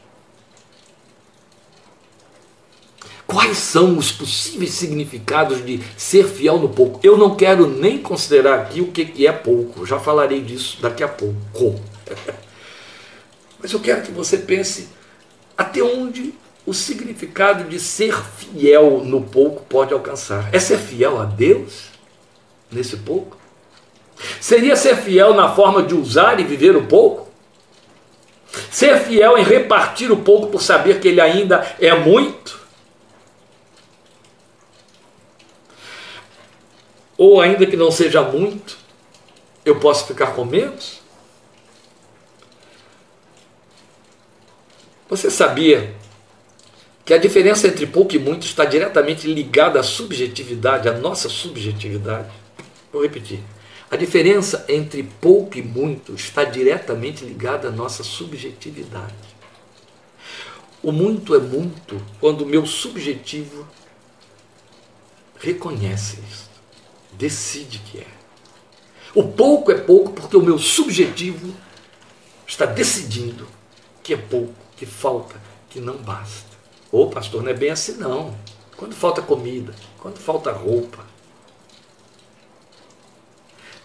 [3.33, 6.99] Quais são os possíveis significados de ser fiel no pouco?
[7.01, 11.07] Eu não quero nem considerar aqui o que é pouco, já falarei disso daqui a
[11.07, 11.81] pouco.
[13.59, 14.89] Mas eu quero que você pense
[15.57, 16.31] até onde
[16.63, 20.53] o significado de ser fiel no pouco pode alcançar.
[20.53, 21.85] É ser fiel a Deus
[22.71, 23.35] nesse pouco?
[24.39, 27.27] Seria ser fiel na forma de usar e viver o pouco?
[28.69, 32.62] Ser fiel em repartir o pouco por saber que ele ainda é muito?
[37.23, 38.77] Ou ainda que não seja muito,
[39.63, 40.99] eu posso ficar com menos?
[45.07, 45.95] Você sabia
[47.05, 52.29] que a diferença entre pouco e muito está diretamente ligada à subjetividade, à nossa subjetividade?
[52.91, 53.39] Vou repetir.
[53.89, 59.13] A diferença entre pouco e muito está diretamente ligada à nossa subjetividade.
[60.81, 63.65] O muito é muito quando o meu subjetivo
[65.39, 66.52] reconhece isso
[67.17, 68.07] decide que é.
[69.15, 71.53] O pouco é pouco porque o meu subjetivo
[72.47, 73.47] está decidindo
[74.01, 76.53] que é pouco, que falta, que não basta.
[76.91, 78.35] Ô pastor, não é bem assim não.
[78.75, 81.05] Quando falta comida, quando falta roupa.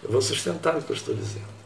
[0.03, 1.59] Eu vou sustentar o que eu estou dizendo.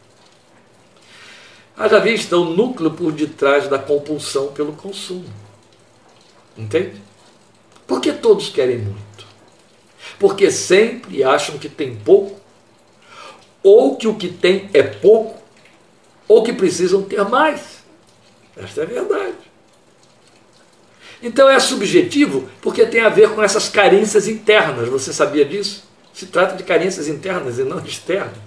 [1.77, 5.29] Haja vista o núcleo por detrás da compulsão pelo consumo.
[6.57, 7.01] Entende?
[7.87, 9.12] Porque todos querem muito
[10.23, 12.39] porque sempre acham que tem pouco,
[13.61, 15.37] ou que o que tem é pouco,
[16.29, 17.83] ou que precisam ter mais.
[18.57, 19.35] Esta é a verdade.
[21.21, 24.89] Então é subjetivo porque tem a ver com essas carências internas.
[24.89, 25.83] Você sabia disso?
[26.15, 28.39] Se trata de carências internas e não externas.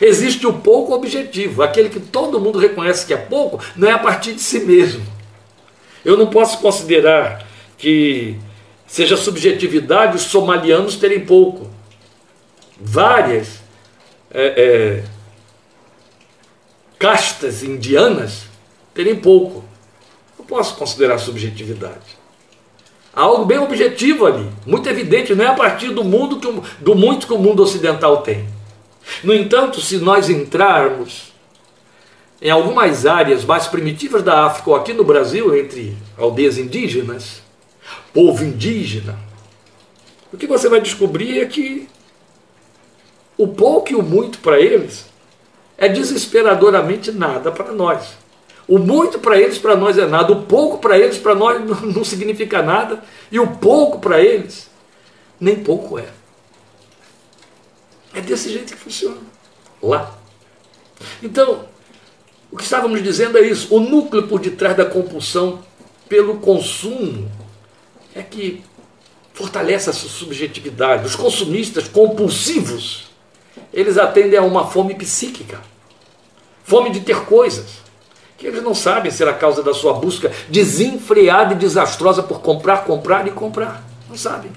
[0.00, 3.98] Existe o pouco objetivo, aquele que todo mundo reconhece que é pouco, não é a
[3.98, 5.04] partir de si mesmo.
[6.04, 7.44] Eu não posso considerar
[7.76, 8.38] que
[8.92, 11.70] seja subjetividade, os somalianos terem pouco.
[12.78, 13.62] Várias
[14.30, 15.04] é, é,
[16.98, 18.42] castas indianas
[18.92, 19.64] terem pouco.
[20.38, 22.18] Eu posso considerar subjetividade.
[23.14, 26.94] Há algo bem objetivo ali, muito evidente, não é a partir do mundo que do
[26.94, 28.46] muito que o mundo ocidental tem.
[29.24, 31.32] No entanto, se nós entrarmos
[32.42, 37.41] em algumas áreas mais primitivas da África ou aqui no Brasil, entre aldeias indígenas,
[38.12, 39.18] povo indígena,
[40.32, 41.88] o que você vai descobrir é que
[43.36, 45.06] o pouco e o muito para eles
[45.76, 48.16] é desesperadoramente nada para nós.
[48.68, 50.32] O muito para eles, para nós é nada.
[50.32, 53.02] O pouco para eles, para nós não significa nada.
[53.30, 54.70] E o pouco para eles,
[55.40, 56.06] nem pouco é.
[58.14, 59.18] É desse jeito que funciona.
[59.82, 60.16] Lá.
[61.22, 61.64] Então,
[62.50, 63.74] o que estávamos dizendo é isso.
[63.74, 65.60] O núcleo por detrás da compulsão
[66.08, 67.28] pelo consumo
[68.14, 68.62] é que
[69.32, 71.06] fortalece a sua subjetividade.
[71.06, 73.10] Os consumistas compulsivos,
[73.72, 75.60] eles atendem a uma fome psíquica,
[76.64, 77.82] fome de ter coisas,
[78.36, 82.84] que eles não sabem ser a causa da sua busca desenfreada e desastrosa por comprar,
[82.84, 83.82] comprar e comprar.
[84.08, 84.50] Não sabem.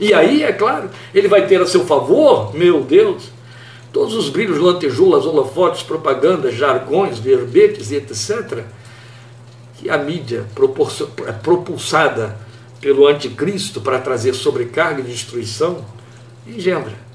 [0.00, 3.30] E aí, é claro, ele vai ter a seu favor, meu Deus,
[3.92, 8.64] todos os brilhos, lantejoulas, holofotes, propagandas, jargões, verbetes e etc
[9.78, 10.44] que a mídia
[11.26, 12.36] é propulsada
[12.80, 15.84] pelo anticristo para trazer sobrecarga e destruição
[16.46, 17.08] engendra.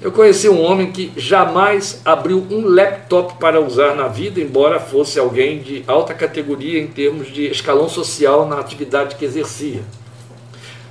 [0.00, 5.18] Eu conheci um homem que jamais abriu um laptop para usar na vida, embora fosse
[5.18, 9.82] alguém de alta categoria em termos de escalão social na atividade que exercia.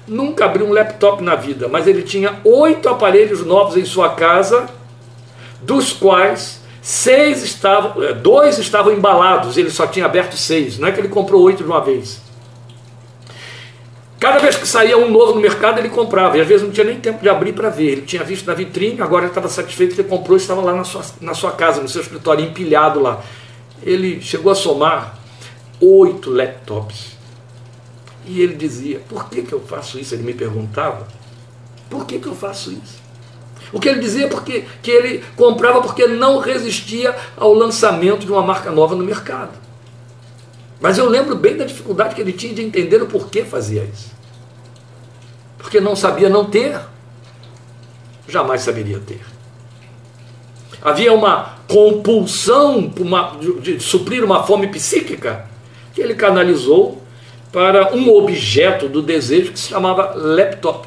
[0.07, 4.67] Nunca abriu um laptop na vida, mas ele tinha oito aparelhos novos em sua casa,
[5.61, 10.77] dos quais seis estavam, eh, dois estavam embalados, ele só tinha aberto seis.
[10.77, 12.19] Não é que ele comprou oito de uma vez.
[14.23, 16.37] Cada vez que saía um novo no mercado, ele comprava.
[16.37, 17.91] E às vezes não tinha nem tempo de abrir para ver.
[17.91, 21.03] Ele tinha visto na vitrine, agora estava satisfeito ele comprou e estava lá na sua,
[21.19, 23.21] na sua casa, no seu escritório, empilhado lá.
[23.81, 25.19] Ele chegou a somar
[25.81, 27.17] oito laptops.
[28.25, 30.15] E ele dizia: Por que, que eu faço isso?
[30.15, 31.05] Ele me perguntava:
[31.89, 33.03] Por que, que eu faço isso?
[33.73, 38.31] O que ele dizia é porque, que ele comprava porque não resistia ao lançamento de
[38.31, 39.51] uma marca nova no mercado.
[40.79, 44.12] Mas eu lembro bem da dificuldade que ele tinha de entender o porquê fazia isso.
[45.63, 46.77] Porque não sabia não ter,
[48.27, 49.21] jamais saberia ter.
[50.81, 55.47] Havia uma compulsão uma, de, de suprir uma fome psíquica
[55.93, 57.01] que ele canalizou
[57.51, 60.85] para um objeto do desejo que se chamava laptop.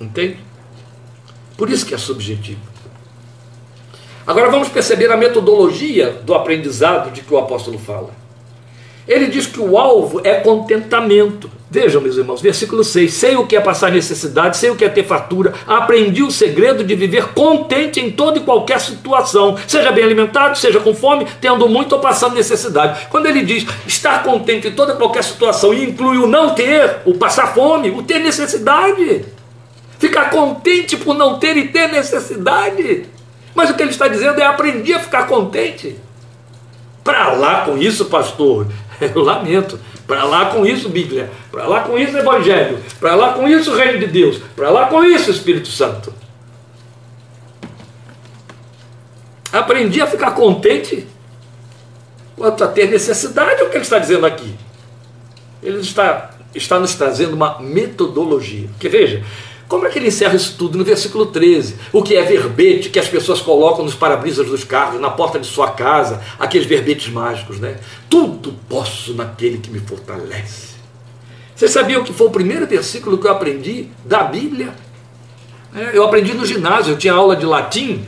[0.00, 0.38] Entende?
[1.56, 2.60] Por isso que é subjetivo.
[4.26, 8.10] Agora vamos perceber a metodologia do aprendizado de que o apóstolo fala.
[9.06, 11.50] Ele diz que o alvo é contentamento.
[11.74, 14.88] Vejam, meus irmãos, versículo 6: Sei o que é passar necessidade, sei o que é
[14.88, 20.04] ter fartura, aprendi o segredo de viver contente em toda e qualquer situação, seja bem
[20.04, 23.08] alimentado, seja com fome, tendo muito ou passando necessidade.
[23.10, 26.98] Quando ele diz estar contente em toda e qualquer situação, e inclui o não ter,
[27.04, 29.24] o passar fome, o ter necessidade,
[29.98, 33.06] ficar contente por não ter e ter necessidade.
[33.52, 35.96] Mas o que ele está dizendo é aprendi a ficar contente.
[37.02, 38.68] Para lá com isso, pastor.
[39.00, 39.76] Eu lamento.
[40.06, 41.30] Para lá com isso, Bíblia.
[41.50, 42.78] Para lá com isso, Evangelho.
[43.00, 44.38] Para lá com isso, Reino de Deus.
[44.54, 46.12] Para lá com isso, Espírito Santo.
[49.52, 51.06] Aprendi a ficar contente
[52.36, 53.62] quanto a ter necessidade.
[53.62, 54.54] O que ele está dizendo aqui.
[55.62, 58.68] Ele está, está nos trazendo uma metodologia.
[58.68, 59.24] Porque veja,
[59.74, 60.78] como é que ele encerra isso tudo?
[60.78, 61.74] No versículo 13.
[61.92, 65.46] O que é verbete que as pessoas colocam nos para-brisas dos carros, na porta de
[65.46, 67.78] sua casa, aqueles verbetes mágicos, né?
[68.08, 70.74] Tudo posso naquele que me fortalece.
[71.56, 74.72] Você sabia o que foi o primeiro versículo que eu aprendi da Bíblia?
[75.74, 78.04] É, eu aprendi no ginásio, eu tinha aula de latim,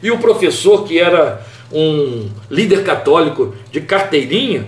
[0.00, 4.66] e o professor, que era um líder católico de carteirinha,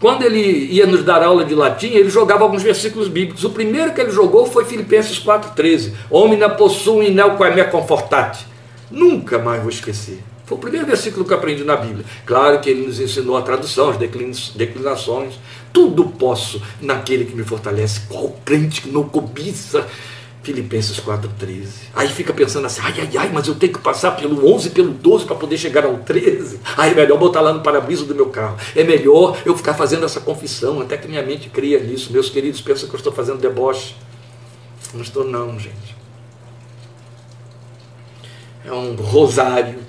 [0.00, 3.42] quando ele ia nos dar aula de latim, ele jogava alguns versículos bíblicos.
[3.42, 5.92] O primeiro que ele jogou foi Filipenses 4,13.
[6.08, 8.46] Homina possui nel quae me confortate.
[8.90, 10.22] Nunca mais vou esquecer.
[10.46, 12.04] Foi o primeiro versículo que eu aprendi na Bíblia.
[12.24, 15.34] Claro que ele nos ensinou a tradução, as declinações.
[15.72, 18.02] Tudo posso naquele que me fortalece.
[18.08, 19.86] Qual crente que não cobiça
[20.48, 21.66] Filipenses 4,13.
[21.94, 24.92] Aí fica pensando assim, ai, ai, ai, mas eu tenho que passar pelo 11, pelo
[24.92, 26.58] 12 para poder chegar ao 13.
[26.74, 28.56] Aí é melhor botar lá no para-brisa do meu carro.
[28.74, 32.10] É melhor eu ficar fazendo essa confissão, até que minha mente cria nisso.
[32.10, 33.94] Meus queridos pensam que eu estou fazendo deboche.
[34.94, 35.94] Não estou não, gente.
[38.64, 39.80] É um rosário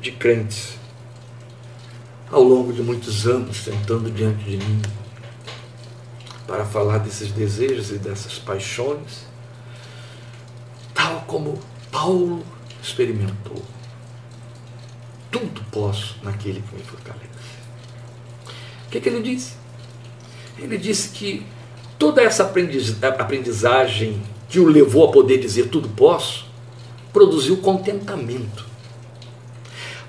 [0.00, 0.76] de crentes
[2.32, 4.82] ao longo de muitos anos sentando diante de mim
[6.50, 9.24] para falar desses desejos e dessas paixões,
[10.92, 11.60] tal como
[11.92, 12.44] Paulo
[12.82, 13.62] experimentou.
[15.30, 17.22] Tudo posso naquele que me fortalece.
[18.84, 19.52] O que, é que ele disse?
[20.58, 21.46] Ele disse que
[21.96, 26.46] toda essa aprendizagem que o levou a poder dizer tudo posso,
[27.12, 28.66] produziu contentamento.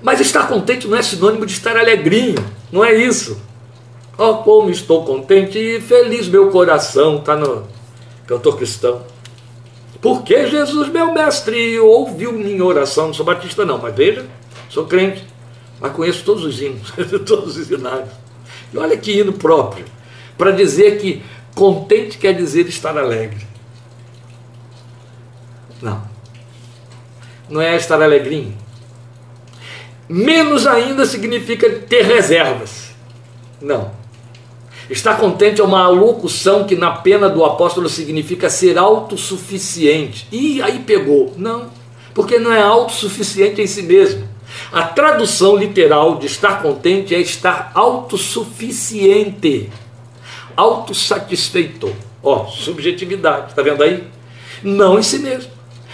[0.02, 3.40] Mas estar contente não é sinônimo de estar alegrinho, não é isso.
[4.16, 7.66] Oh, como estou contente e feliz meu coração, está no
[8.26, 9.02] cantor cristão.
[10.00, 13.06] Porque Jesus, meu mestre, ouviu minha oração.
[13.06, 14.26] Não sou batista, não, mas veja,
[14.68, 15.24] sou crente,
[15.80, 16.92] mas conheço todos os hinos,
[17.24, 18.10] todos os hinários.
[18.72, 19.84] E olha que hino próprio,
[20.36, 21.22] para dizer que
[21.54, 23.46] contente quer dizer estar alegre.
[25.80, 26.02] Não,
[27.48, 28.56] não é estar alegrinho.
[30.08, 32.90] Menos ainda significa ter reservas.
[33.60, 34.01] Não.
[34.92, 40.28] Estar contente é uma alocução que na pena do apóstolo significa ser autossuficiente.
[40.30, 41.32] E aí pegou.
[41.38, 41.70] Não,
[42.12, 44.28] porque não é autossuficiente em si mesmo.
[44.70, 49.70] A tradução literal de estar contente é estar autossuficiente,
[50.54, 51.90] autossatisfeito.
[52.22, 54.04] Ó, subjetividade, tá vendo aí?
[54.62, 55.50] Não em si mesmo,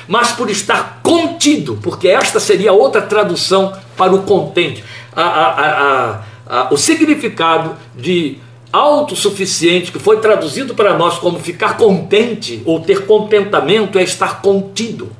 [0.09, 4.83] mas por estar contido, porque esta seria outra tradução para o contente.
[5.15, 8.39] a, a, a, o significado de
[8.73, 15.11] autossuficiente, que foi traduzido para nós como ficar contente ou ter contentamento, é estar contido.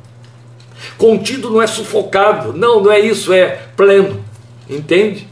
[0.97, 4.23] Contido não é sufocado, não, não é isso, é pleno,
[4.69, 5.27] entende?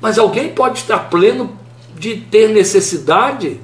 [0.00, 1.56] Mas alguém pode estar pleno
[1.96, 3.60] de ter necessidade?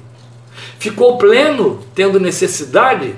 [0.77, 3.15] Ficou pleno tendo necessidade?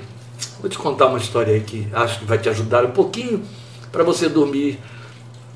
[0.60, 3.42] Vou te contar uma história aí que acho que vai te ajudar um pouquinho
[3.92, 4.78] para você dormir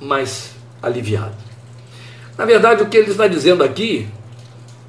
[0.01, 0.51] mais
[0.83, 1.37] aliviado.
[2.37, 4.09] Na verdade, o que ele está dizendo aqui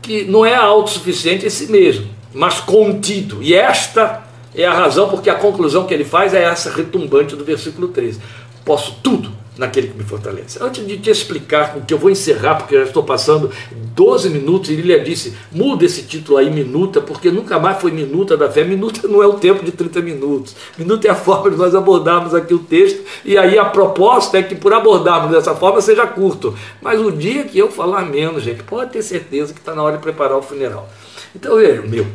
[0.03, 3.41] que não é autossuficiente em si mesmo, mas contido.
[3.41, 4.21] E esta
[4.53, 8.19] é a razão porque a conclusão que ele faz é essa retumbante do versículo 13.
[8.63, 10.57] Posso tudo naquele que me fortalece.
[10.61, 14.69] Antes de te explicar o que eu vou encerrar, porque já estou passando 12 minutos,
[14.69, 18.63] e Lilia disse: muda esse título aí, minuta, porque nunca mais foi minuta da fé.
[18.63, 20.55] Minuta não é o tempo de 30 minutos.
[20.77, 24.43] Minuta é a forma de nós abordarmos aqui o texto, e aí a proposta é
[24.43, 26.55] que por abordarmos dessa forma seja curto.
[26.81, 29.97] Mas o dia que eu falar menos, gente, pode ter certeza que está na hora
[29.97, 30.89] de preparar o funeral.
[31.35, 32.05] Então veja, meu.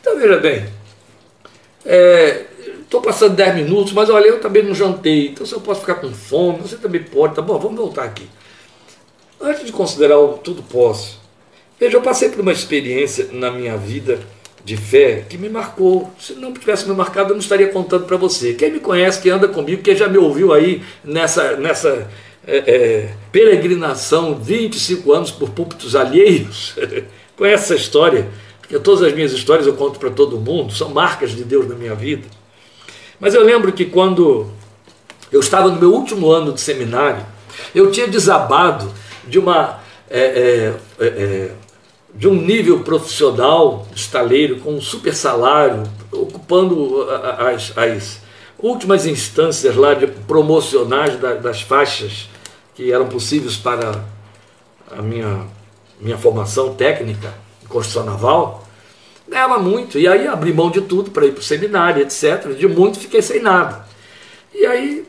[0.00, 0.66] Então veja bem.
[1.84, 2.44] É,
[2.86, 5.96] estou passando 10 minutos, mas olha, eu também não jantei, então se eu posso ficar
[5.96, 8.26] com fome, você também pode, tá bom, vamos voltar aqui.
[9.40, 11.20] Antes de considerar o tudo posso,
[11.78, 14.20] veja, eu passei por uma experiência na minha vida
[14.64, 16.10] de fé que me marcou.
[16.18, 18.54] Se não tivesse me marcado, eu não estaria contando para você.
[18.54, 22.08] Quem me conhece, quem anda comigo, quem já me ouviu aí nessa, nessa
[22.46, 26.74] é, é, peregrinação, 25 anos por púlpitos alheios,
[27.36, 28.28] conhece essa história,
[28.60, 31.74] porque todas as minhas histórias eu conto para todo mundo, são marcas de Deus na
[31.74, 32.26] minha vida.
[33.18, 34.50] Mas eu lembro que quando
[35.32, 37.24] eu estava no meu último ano de seminário,
[37.74, 38.92] eu tinha desabado
[39.26, 41.50] de uma é, é, é, é
[42.14, 47.06] de um nível profissional estaleiro com um super salário, ocupando
[47.38, 48.20] as, as
[48.58, 52.28] últimas instâncias lá de promocionais das faixas
[52.74, 54.02] que eram possíveis para
[54.90, 55.46] a minha,
[56.00, 58.65] minha formação técnica em construção naval
[59.28, 59.98] ganhava muito.
[59.98, 62.54] E aí abri mão de tudo para ir para o seminário, etc.
[62.56, 63.86] De muito fiquei sem nada.
[64.54, 65.04] E aí,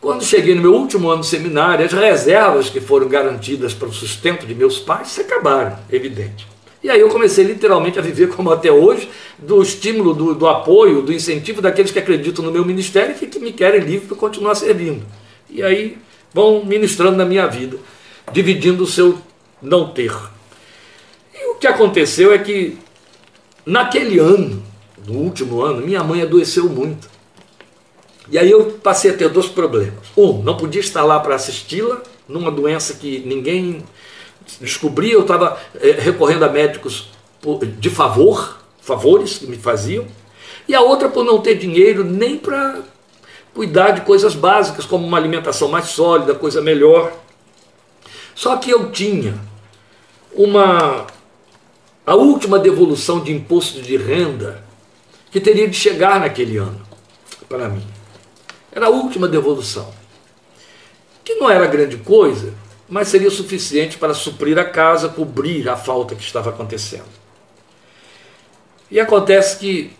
[0.00, 3.92] quando cheguei no meu último ano de seminário, as reservas que foram garantidas para o
[3.92, 6.46] sustento de meus pais se acabaram, evidente.
[6.82, 11.02] E aí eu comecei literalmente a viver como até hoje, do estímulo, do, do apoio,
[11.02, 14.54] do incentivo daqueles que acreditam no meu ministério e que me querem livre para continuar
[14.54, 15.04] servindo.
[15.50, 15.98] E aí
[16.32, 17.76] vão ministrando na minha vida,
[18.32, 19.18] dividindo o seu
[19.60, 20.16] não ter.
[21.34, 22.78] E o que aconteceu é que
[23.64, 24.62] Naquele ano,
[25.06, 27.08] no último ano, minha mãe adoeceu muito.
[28.30, 29.98] E aí eu passei a ter dois problemas.
[30.16, 33.84] Um, não podia estar lá para assisti-la, numa doença que ninguém
[34.60, 37.10] descobria, eu estava é, recorrendo a médicos
[37.78, 40.06] de favor, favores que me faziam.
[40.68, 42.80] E a outra por não ter dinheiro nem para
[43.54, 47.12] cuidar de coisas básicas, como uma alimentação mais sólida, coisa melhor.
[48.34, 49.34] Só que eu tinha
[50.32, 51.06] uma
[52.06, 54.64] a última devolução de imposto de renda
[55.30, 56.80] que teria de chegar naquele ano
[57.48, 57.86] para mim.
[58.72, 59.92] Era a última devolução.
[61.24, 62.54] Que não era grande coisa,
[62.88, 67.20] mas seria suficiente para suprir a casa, cobrir a falta que estava acontecendo.
[68.90, 69.92] E acontece que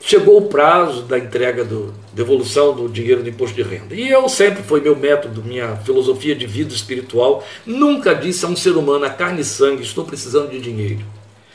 [0.00, 3.94] chegou o prazo da entrega do devolução do dinheiro do imposto de renda.
[3.94, 8.56] E eu sempre foi meu método, minha filosofia de vida espiritual, nunca disse a um
[8.56, 11.04] ser humano a carne e sangue, estou precisando de dinheiro.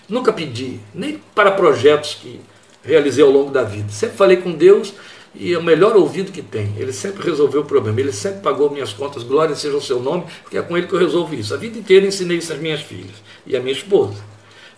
[0.08, 2.40] Nunca pedi, nem para projetos que
[2.84, 3.92] realizei ao longo da vida.
[3.92, 4.94] Sempre falei com Deus
[5.34, 6.74] e é o melhor ouvido que tem.
[6.78, 10.26] Ele sempre resolveu o problema, ele sempre pagou minhas contas, glória seja o seu nome,
[10.44, 11.54] porque é com ele que eu resolvo isso.
[11.54, 14.24] A vida inteira ensinei isso às minhas filhas e à minha esposa.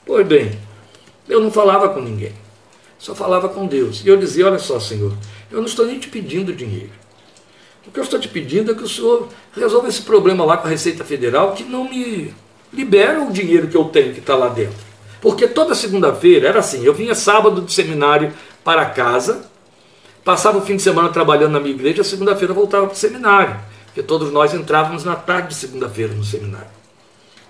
[0.06, 0.58] Pois bem,
[1.28, 2.32] eu não falava com ninguém,
[2.98, 4.04] só falava com Deus.
[4.04, 5.14] E eu dizia: Olha só, Senhor,
[5.52, 6.92] eu não estou nem te pedindo dinheiro.
[7.86, 10.68] O que eu estou te pedindo é que o Senhor resolva esse problema lá com
[10.68, 12.34] a Receita Federal, que não me
[12.74, 14.87] libera o dinheiro que eu tenho que está lá dentro.
[15.22, 19.50] Porque toda segunda-feira era assim: eu vinha sábado do seminário para casa,
[20.24, 23.56] passava o fim de semana trabalhando na minha igreja, segunda-feira voltava para o seminário,
[23.86, 26.78] porque todos nós entrávamos na tarde de segunda-feira no seminário.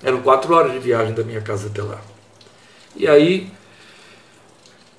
[0.04, 2.00] Eram quatro horas de viagem da minha casa até lá.
[2.96, 3.52] E aí,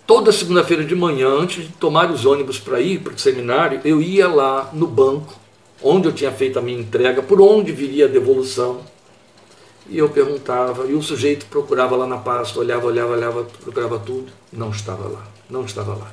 [0.06, 4.02] toda segunda-feira de manhã, antes de tomar os ônibus para ir para o seminário, eu
[4.02, 5.38] ia lá no banco,
[5.82, 8.80] onde eu tinha feito a minha entrega, por onde viria a devolução
[9.88, 14.26] e eu perguntava, e o sujeito procurava lá na pasta, olhava, olhava, olhava, procurava tudo,
[14.52, 16.10] não estava lá, não estava lá.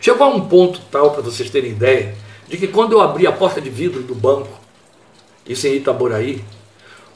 [0.00, 2.14] Chegou a um ponto tal, para vocês terem ideia,
[2.46, 4.60] de que quando eu abri a porta de vidro do banco,
[5.44, 6.44] isso em Itaboraí,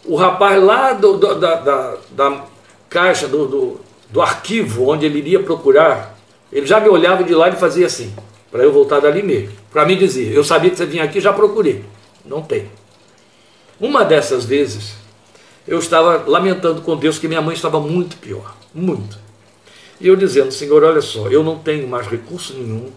[0.05, 2.45] o rapaz lá do, do, da, da, da,
[2.89, 6.19] caixa, do, do, do arquivo onde ele iria procurar,
[6.53, 8.13] ele já me olhava de lá e fazia assim,
[8.51, 9.53] para eu voltar dali mesmo.
[9.71, 11.85] Para mim dizer, eu sabia que você vinha aqui, já procurei.
[12.25, 12.69] Não tem.
[13.79, 14.95] Uma dessas vezes,
[15.71, 19.17] eu estava lamentando com Deus que minha mãe estava muito pior, muito.
[20.01, 22.91] E eu dizendo, Senhor, olha só, eu não tenho mais recurso nenhum,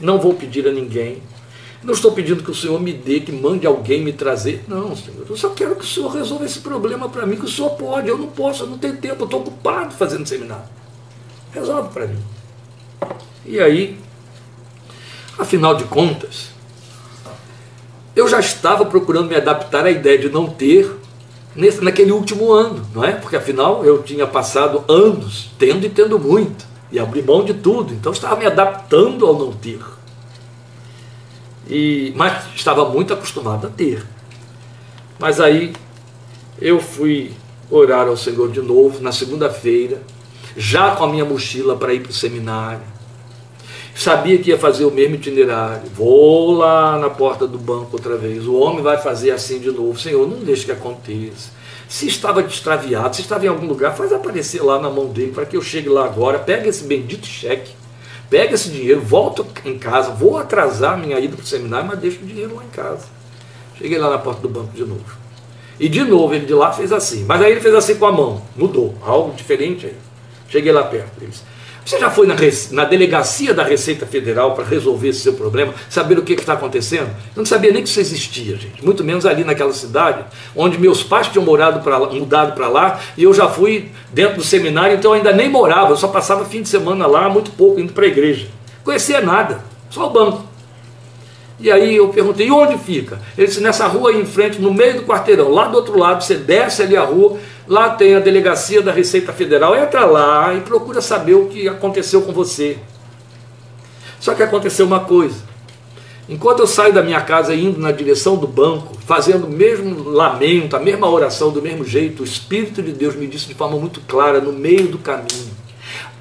[0.00, 1.22] não vou pedir a ninguém,
[1.80, 4.64] não estou pedindo que o Senhor me dê, que mande alguém me trazer.
[4.66, 7.48] Não, Senhor, eu só quero que o Senhor resolva esse problema para mim, que o
[7.48, 10.64] Senhor pode, eu não posso, eu não tenho tempo, eu estou ocupado fazendo seminário.
[11.52, 12.18] Resolve para mim.
[13.46, 13.96] E aí,
[15.38, 16.48] afinal de contas,
[18.16, 20.90] eu já estava procurando me adaptar à ideia de não ter
[21.54, 23.12] nesse, naquele último ano, não é?
[23.12, 27.92] Porque afinal eu tinha passado anos tendo e tendo muito, e abri mão de tudo,
[27.92, 29.80] então estava me adaptando ao não ter.
[31.68, 34.04] E, mas estava muito acostumado a ter.
[35.18, 35.72] Mas aí
[36.60, 37.32] eu fui
[37.70, 40.02] orar ao Senhor de novo na segunda-feira,
[40.56, 42.91] já com a minha mochila para ir para o seminário.
[43.94, 45.82] Sabia que ia fazer o mesmo itinerário.
[45.94, 48.46] Vou lá na porta do banco outra vez.
[48.46, 49.98] O homem vai fazer assim de novo.
[49.98, 51.50] Senhor, não deixe que aconteça.
[51.88, 55.44] Se estava extraviado, se estava em algum lugar, faz aparecer lá na mão dele para
[55.44, 56.38] que eu chegue lá agora.
[56.38, 57.72] Pega esse bendito cheque.
[58.30, 60.10] Pega esse dinheiro, volto em casa.
[60.10, 63.04] Vou atrasar minha ida para o seminário, mas deixo o dinheiro lá em casa.
[63.76, 65.04] Cheguei lá na porta do banco de novo.
[65.78, 67.24] E de novo ele de lá fez assim.
[67.26, 68.40] Mas aí ele fez assim com a mão.
[68.56, 68.94] Mudou.
[69.02, 69.96] Algo diferente aí.
[70.48, 71.10] Cheguei lá perto.
[71.20, 71.42] Ele disse,
[71.84, 72.36] você já foi na,
[72.70, 77.08] na delegacia da Receita Federal para resolver esse seu problema, saber o que está acontecendo?
[77.08, 78.84] Eu não sabia nem que isso existia, gente.
[78.84, 80.24] Muito menos ali naquela cidade,
[80.54, 84.44] onde meus pais tinham morado pra, mudado para lá, e eu já fui dentro do
[84.44, 87.80] seminário, então eu ainda nem morava, eu só passava fim de semana lá, muito pouco,
[87.80, 88.46] indo para a igreja.
[88.84, 90.52] Conhecia nada, só o banco.
[91.62, 93.20] E aí eu perguntei, e onde fica?
[93.38, 96.22] Ele disse, nessa rua aí em frente, no meio do quarteirão, lá do outro lado,
[96.22, 100.60] você desce ali a rua, lá tem a delegacia da Receita Federal, entra lá e
[100.60, 102.78] procura saber o que aconteceu com você.
[104.20, 105.52] Só que aconteceu uma coisa.
[106.28, 110.76] Enquanto eu saio da minha casa indo na direção do banco, fazendo o mesmo lamento,
[110.76, 114.00] a mesma oração do mesmo jeito, o Espírito de Deus me disse de forma muito
[114.02, 115.50] clara, no meio do caminho,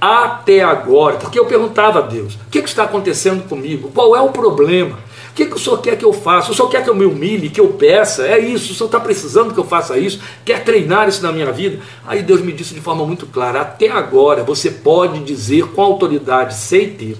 [0.01, 3.91] até agora, porque eu perguntava a Deus: o que, que está acontecendo comigo?
[3.93, 4.97] Qual é o problema?
[5.31, 6.51] O que, que o senhor quer que eu faça?
[6.51, 8.27] O senhor quer que eu me humilhe, que eu peça?
[8.27, 10.19] É isso, o senhor está precisando que eu faça isso?
[10.43, 11.79] Quer treinar isso na minha vida?
[12.05, 16.53] Aí Deus me disse de forma muito clara: até agora você pode dizer com autoridade,
[16.53, 17.17] sei ter.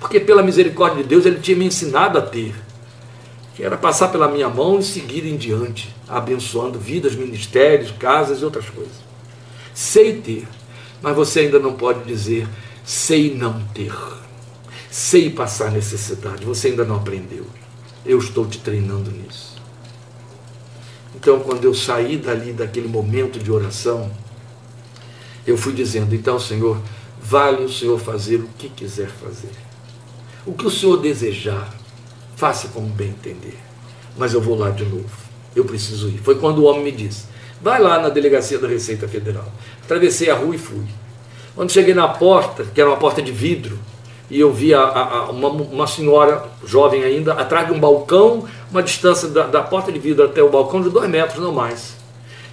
[0.00, 2.54] Porque pela misericórdia de Deus ele tinha me ensinado a ter.
[3.54, 8.44] Que era passar pela minha mão e seguir em diante, abençoando vidas, ministérios, casas e
[8.44, 8.92] outras coisas.
[9.72, 10.46] Sei ter,
[11.00, 12.46] mas você ainda não pode dizer
[12.84, 13.92] sei não ter
[14.96, 17.44] sei passar necessidade, você ainda não aprendeu.
[18.04, 19.54] Eu estou te treinando nisso.
[21.14, 24.10] Então, quando eu saí dali, daquele momento de oração,
[25.46, 26.80] eu fui dizendo: então, Senhor,
[27.20, 29.50] vale o Senhor fazer o que quiser fazer.
[30.46, 31.74] O que o Senhor desejar,
[32.34, 33.58] faça como bem entender.
[34.16, 35.10] Mas eu vou lá de novo.
[35.54, 36.20] Eu preciso ir.
[36.24, 37.24] Foi quando o homem me disse:
[37.60, 39.52] vai lá na delegacia da Receita Federal.
[39.82, 40.86] Atravessei a rua e fui.
[41.54, 43.78] Quando cheguei na porta, que era uma porta de vidro,
[44.30, 48.82] e eu vi a, a, uma, uma, senhora jovem ainda atrás de um balcão, uma
[48.82, 51.96] distância da, da, porta de vidro até o balcão de dois metros, não mais.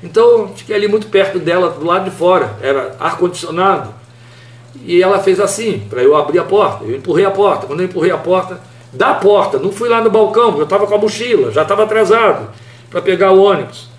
[0.04, 3.94] Então fiquei ali muito perto dela, do lado de fora, era ar-condicionado.
[4.86, 6.84] E ela fez assim, para eu abrir a porta.
[6.84, 7.68] Eu empurrei a porta.
[7.68, 8.60] Quando eu empurrei a porta,
[8.92, 12.50] da porta, não fui lá no balcão, eu estava com a mochila, já estava atrasado
[12.90, 13.90] para pegar o ônibus.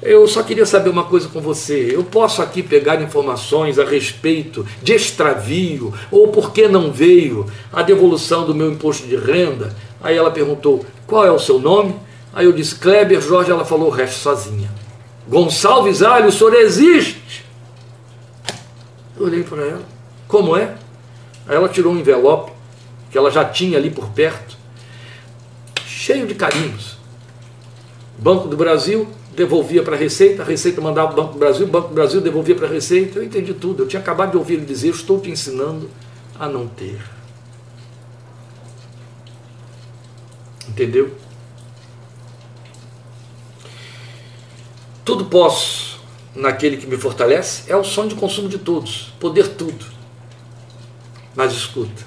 [0.00, 1.90] Eu só queria saber uma coisa com você.
[1.92, 7.82] Eu posso aqui pegar informações a respeito de extravio ou por que não veio a
[7.82, 9.74] devolução do meu imposto de renda?
[10.00, 11.96] Aí ela perguntou: qual é o seu nome?
[12.32, 13.50] Aí eu disse: Kleber Jorge.
[13.50, 14.70] Ela falou o resto sozinha.
[15.26, 17.44] Gonçalves Alho, o senhor existe?
[19.18, 19.82] Eu olhei para ela:
[20.28, 20.74] como é?
[21.46, 22.52] Aí ela tirou um envelope
[23.10, 24.56] que ela já tinha ali por perto,
[25.84, 26.98] cheio de carinhos.
[28.18, 29.08] Banco do Brasil,
[29.38, 31.94] devolvia para a Receita, a Receita mandava para o Banco do Brasil, o Banco do
[31.94, 33.20] Brasil devolvia para a Receita.
[33.20, 33.84] Eu entendi tudo.
[33.84, 35.88] Eu tinha acabado de ouvir ele dizer: Estou te ensinando
[36.38, 37.00] a não ter.
[40.68, 41.12] Entendeu?
[45.04, 46.00] Tudo posso
[46.34, 49.86] naquele que me fortalece é o sonho de consumo de todos, poder tudo.
[51.34, 52.04] Mas escuta,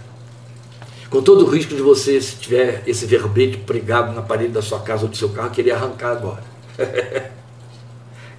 [1.09, 4.82] com todo o risco de você, se tiver esse verbete pregado na parede da sua
[4.82, 6.51] casa ou do seu carro, querer arrancar agora.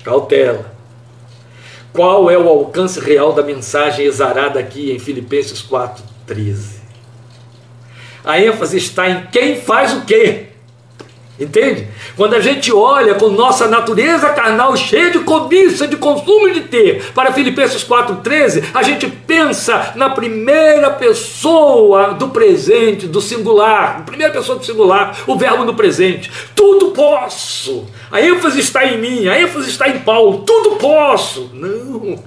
[0.05, 0.73] Cautela.
[1.93, 6.81] Qual é o alcance real da mensagem exarada aqui em Filipenses 4,13?
[8.25, 10.52] A ênfase está em quem faz o quê?
[11.43, 11.89] Entende?
[12.17, 17.13] Quando a gente olha com nossa natureza carnal cheia de cobiça, de consumo de ter,
[17.15, 24.59] para Filipenses 4,13, a gente pensa na primeira pessoa do presente, do singular, primeira pessoa
[24.59, 26.31] do singular, o verbo no presente.
[26.55, 27.87] Tudo posso.
[28.11, 30.45] A ênfase está em mim, a ênfase está em Paulo.
[30.47, 31.51] Tudo posso.
[31.53, 32.19] Não.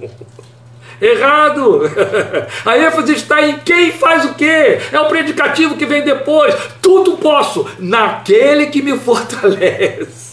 [1.00, 1.82] Errado!
[2.64, 4.78] A ênfase está em quem faz o quê?
[4.90, 6.54] É o predicativo que vem depois.
[6.80, 10.26] Tudo posso naquele que me fortalece.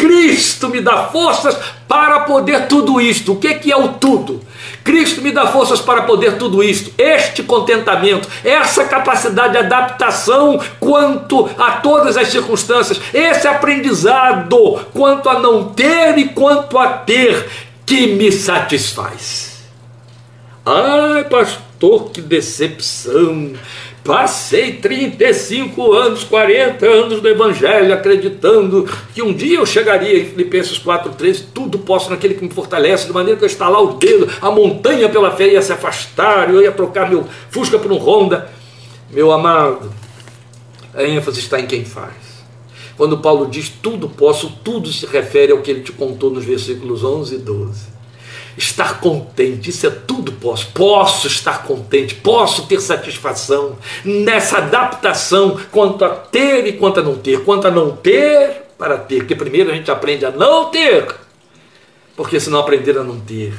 [0.00, 3.32] Cristo me dá forças para poder tudo isto.
[3.32, 4.40] O que, que é o tudo?
[4.82, 6.90] Cristo me dá forças para poder tudo isto.
[6.96, 15.38] Este contentamento, essa capacidade de adaptação quanto a todas as circunstâncias, esse aprendizado quanto a
[15.38, 17.46] não ter e quanto a ter
[17.84, 19.49] que me satisfaz.
[20.64, 23.54] Ai, pastor, que decepção!
[24.04, 30.78] Passei 35 anos, 40 anos do Evangelho, acreditando que um dia eu chegaria em Filipenses
[30.78, 34.50] 4,13, tudo posso naquele que me fortalece, de maneira que eu estalar o dedo, a
[34.50, 38.50] montanha pela fé ia se afastar, eu ia trocar meu Fusca por um Honda.
[39.10, 39.90] Meu amado,
[40.94, 42.44] a ênfase está em quem faz.
[42.98, 47.02] Quando Paulo diz tudo posso, tudo se refere ao que ele te contou nos versículos
[47.02, 47.99] 11 e 12
[48.56, 50.68] estar contente, isso é tudo posso.
[50.72, 57.16] Posso estar contente, posso ter satisfação nessa adaptação quanto a ter e quanto a não
[57.16, 61.14] ter, quanto a não ter para ter, porque primeiro a gente aprende a não ter,
[62.16, 63.52] porque se não aprender a não ter,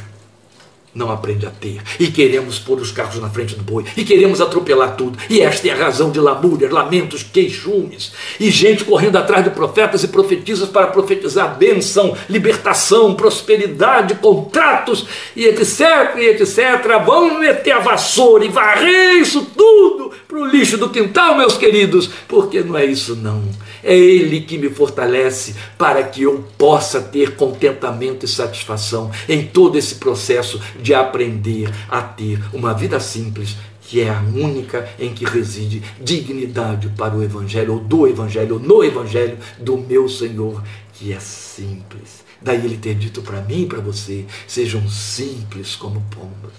[0.94, 1.82] não aprende a ter.
[2.00, 3.86] E queremos pôr os carros na frente do boi.
[3.96, 5.18] E queremos atropelar tudo.
[5.30, 8.12] E esta é a razão de lamúrias, lamentos, queixumes.
[8.40, 15.46] E gente correndo atrás de profetas e profetisas para profetizar bênção, libertação, prosperidade, contratos e
[15.46, 16.58] etc, e etc.
[17.06, 22.10] Vamos meter a vassoura e varrer isso tudo para o lixo do quintal, meus queridos.
[22.28, 23.42] Porque não é isso não.
[23.84, 29.78] É Ele que me fortalece para que eu possa ter contentamento e satisfação em todo
[29.78, 35.26] esse processo de aprender a ter uma vida simples, que é a única em que
[35.26, 40.64] reside dignidade para o Evangelho, ou do Evangelho, ou no Evangelho do meu Senhor,
[40.94, 42.24] que é simples.
[42.42, 46.54] Daí ele ter dito para mim e para você: sejam simples como pombas,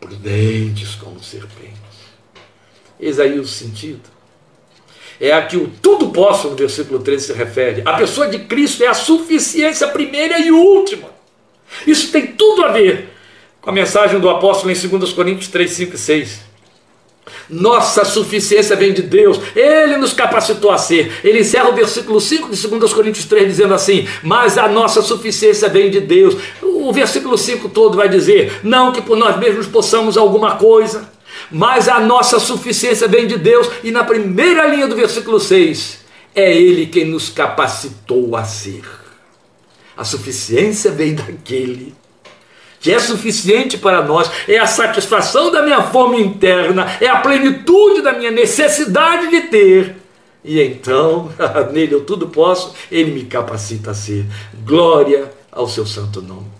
[0.00, 2.02] prudentes como serpentes.
[3.00, 4.11] Eis aí o sentido
[5.20, 7.82] é a que o tudo posso no versículo 13 se refere.
[7.84, 11.08] A pessoa de Cristo é a suficiência primeira e última.
[11.86, 13.08] Isso tem tudo a ver
[13.60, 16.52] com a mensagem do apóstolo em 2 Coríntios 3, 5 e 6.
[17.48, 21.12] Nossa suficiência vem de Deus, Ele nos capacitou a ser.
[21.22, 25.68] Ele encerra o versículo 5 de 2 Coríntios 3 dizendo assim: Mas a nossa suficiência
[25.68, 26.36] vem de Deus.
[26.62, 31.08] O versículo 5 todo vai dizer: Não que por nós mesmos possamos alguma coisa,
[31.50, 36.00] mas a nossa suficiência vem de Deus, e na primeira linha do versículo 6,
[36.34, 38.82] é Ele quem nos capacitou a ser.
[39.96, 41.94] A suficiência vem daquele
[42.82, 48.02] que é suficiente para nós, é a satisfação da minha fome interna, é a plenitude
[48.02, 49.96] da minha necessidade de ter.
[50.44, 51.32] E então,
[51.72, 54.26] nele eu tudo posso, ele me capacita a ser.
[54.64, 56.50] Glória ao seu santo nome.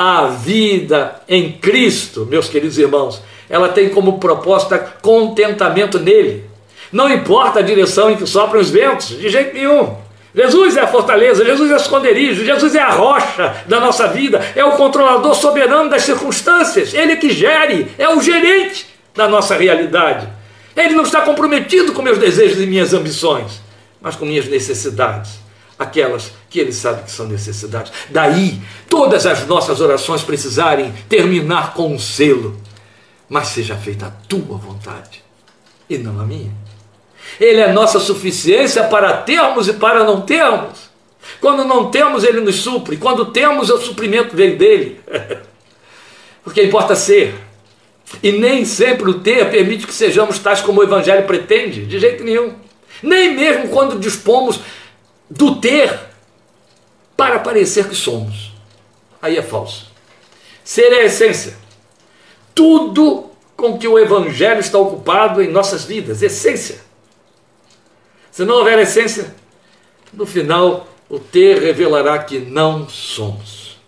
[0.00, 3.20] A vida em Cristo, meus queridos irmãos,
[3.50, 6.44] ela tem como proposta contentamento nele.
[6.92, 9.96] Não importa a direção em que sopram os ventos, de jeito nenhum.
[10.32, 14.40] Jesus é a fortaleza, Jesus é o esconderijo, Jesus é a rocha da nossa vida,
[14.54, 18.86] é o controlador soberano das circunstâncias, ele que gere, é o gerente
[19.16, 20.28] da nossa realidade.
[20.76, 23.60] Ele não está comprometido com meus desejos e minhas ambições,
[24.00, 25.40] mas com minhas necessidades,
[25.78, 27.92] aquelas que ele sabe que são necessidades.
[28.10, 32.60] Daí, todas as nossas orações precisarem terminar com um selo
[33.28, 35.22] mas seja feita a tua vontade
[35.88, 36.52] e não a minha.
[37.38, 40.88] Ele é nossa suficiência para termos e para não termos.
[41.40, 42.96] Quando não temos, ele nos supre.
[42.96, 45.00] Quando temos, o suprimento vem dele.
[46.42, 47.34] Porque importa ser.
[48.22, 52.24] E nem sempre o ter permite que sejamos tais como o Evangelho pretende, de jeito
[52.24, 52.54] nenhum.
[53.02, 54.60] Nem mesmo quando dispomos
[55.30, 55.98] do ter
[57.16, 58.52] para parecer que somos.
[59.20, 59.90] Aí é falso.
[60.64, 61.68] Ser é a essência
[62.58, 66.80] tudo com que o Evangelho está ocupado em nossas vidas, essência.
[68.32, 69.32] Se não houver essência,
[70.12, 73.78] no final o ter revelará que não somos.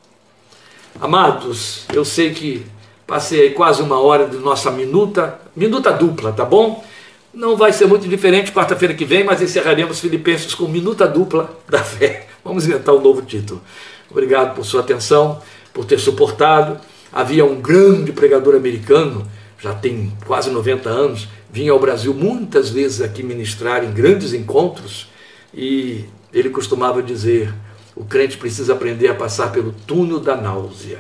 [1.00, 2.64] Amados, eu sei que
[3.08, 6.84] passei quase uma hora de nossa minuta, minuta dupla, tá bom?
[7.32, 11.82] Não vai ser muito diferente quarta-feira que vem, mas encerraremos Filipenses com minuta dupla da
[11.84, 12.26] fé.
[12.44, 13.62] Vamos inventar um novo título.
[14.10, 15.40] Obrigado por sua atenção,
[15.72, 16.80] por ter suportado.
[17.12, 23.00] Havia um grande pregador americano, já tem quase 90 anos, vinha ao Brasil muitas vezes
[23.00, 25.08] aqui ministrar em grandes encontros
[25.54, 27.54] E ele costumava dizer:
[27.94, 30.98] o crente precisa aprender a passar pelo túnel da náusea.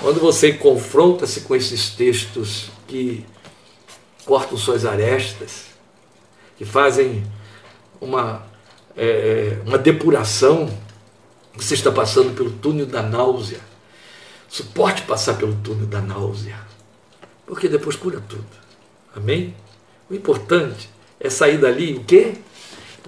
[0.00, 3.24] Quando você confronta-se com esses textos que
[4.28, 5.68] cortam suas arestas,
[6.58, 7.26] que fazem
[7.98, 8.44] uma,
[8.94, 10.68] é, é, uma depuração,
[11.54, 13.58] você está passando pelo túnel da náusea.
[14.46, 16.60] Suporte passar pelo túnel da náusea,
[17.46, 18.44] porque depois cura tudo.
[19.16, 19.56] Amém?
[20.10, 22.34] O importante é sair dali o quê?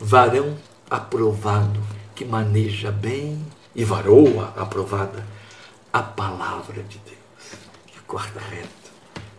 [0.00, 0.56] Varão
[0.88, 1.80] aprovado,
[2.14, 3.44] que maneja bem,
[3.74, 5.26] e varoa aprovada,
[5.92, 8.70] a palavra de Deus, que corta reto.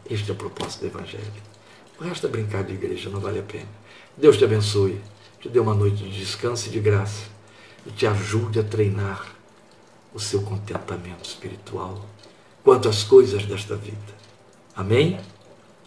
[0.07, 1.50] Este é o propósito do Evangelho.
[2.01, 3.67] O resto é brincar de igreja, não vale a pena.
[4.17, 4.99] Deus te abençoe,
[5.39, 7.25] te dê uma noite de descanso e de graça,
[7.85, 9.27] e te ajude a treinar
[10.11, 12.03] o seu contentamento espiritual
[12.63, 13.99] quanto às coisas desta vida.
[14.75, 15.19] Amém?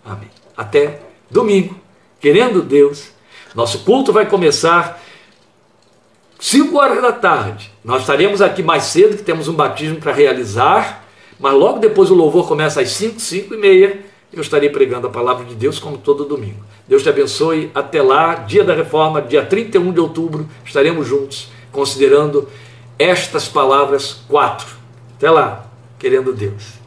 [0.05, 0.31] Amém.
[0.57, 1.77] Até domingo,
[2.21, 3.09] querendo Deus.
[3.53, 5.03] Nosso culto vai começar
[6.39, 7.73] 5 horas da tarde.
[7.85, 11.09] Nós estaremos aqui mais cedo, que temos um batismo para realizar,
[11.41, 14.14] mas logo depois o louvor começa às 5, 5 e meia.
[14.35, 16.59] Eu estarei pregando a palavra de Deus como todo domingo.
[16.89, 17.71] Deus te abençoe.
[17.75, 22.49] Até lá, dia da reforma, dia 31 de outubro, estaremos juntos, considerando
[22.99, 24.67] estas palavras quatro.
[25.17, 25.67] Até lá,
[25.99, 26.84] querendo Deus.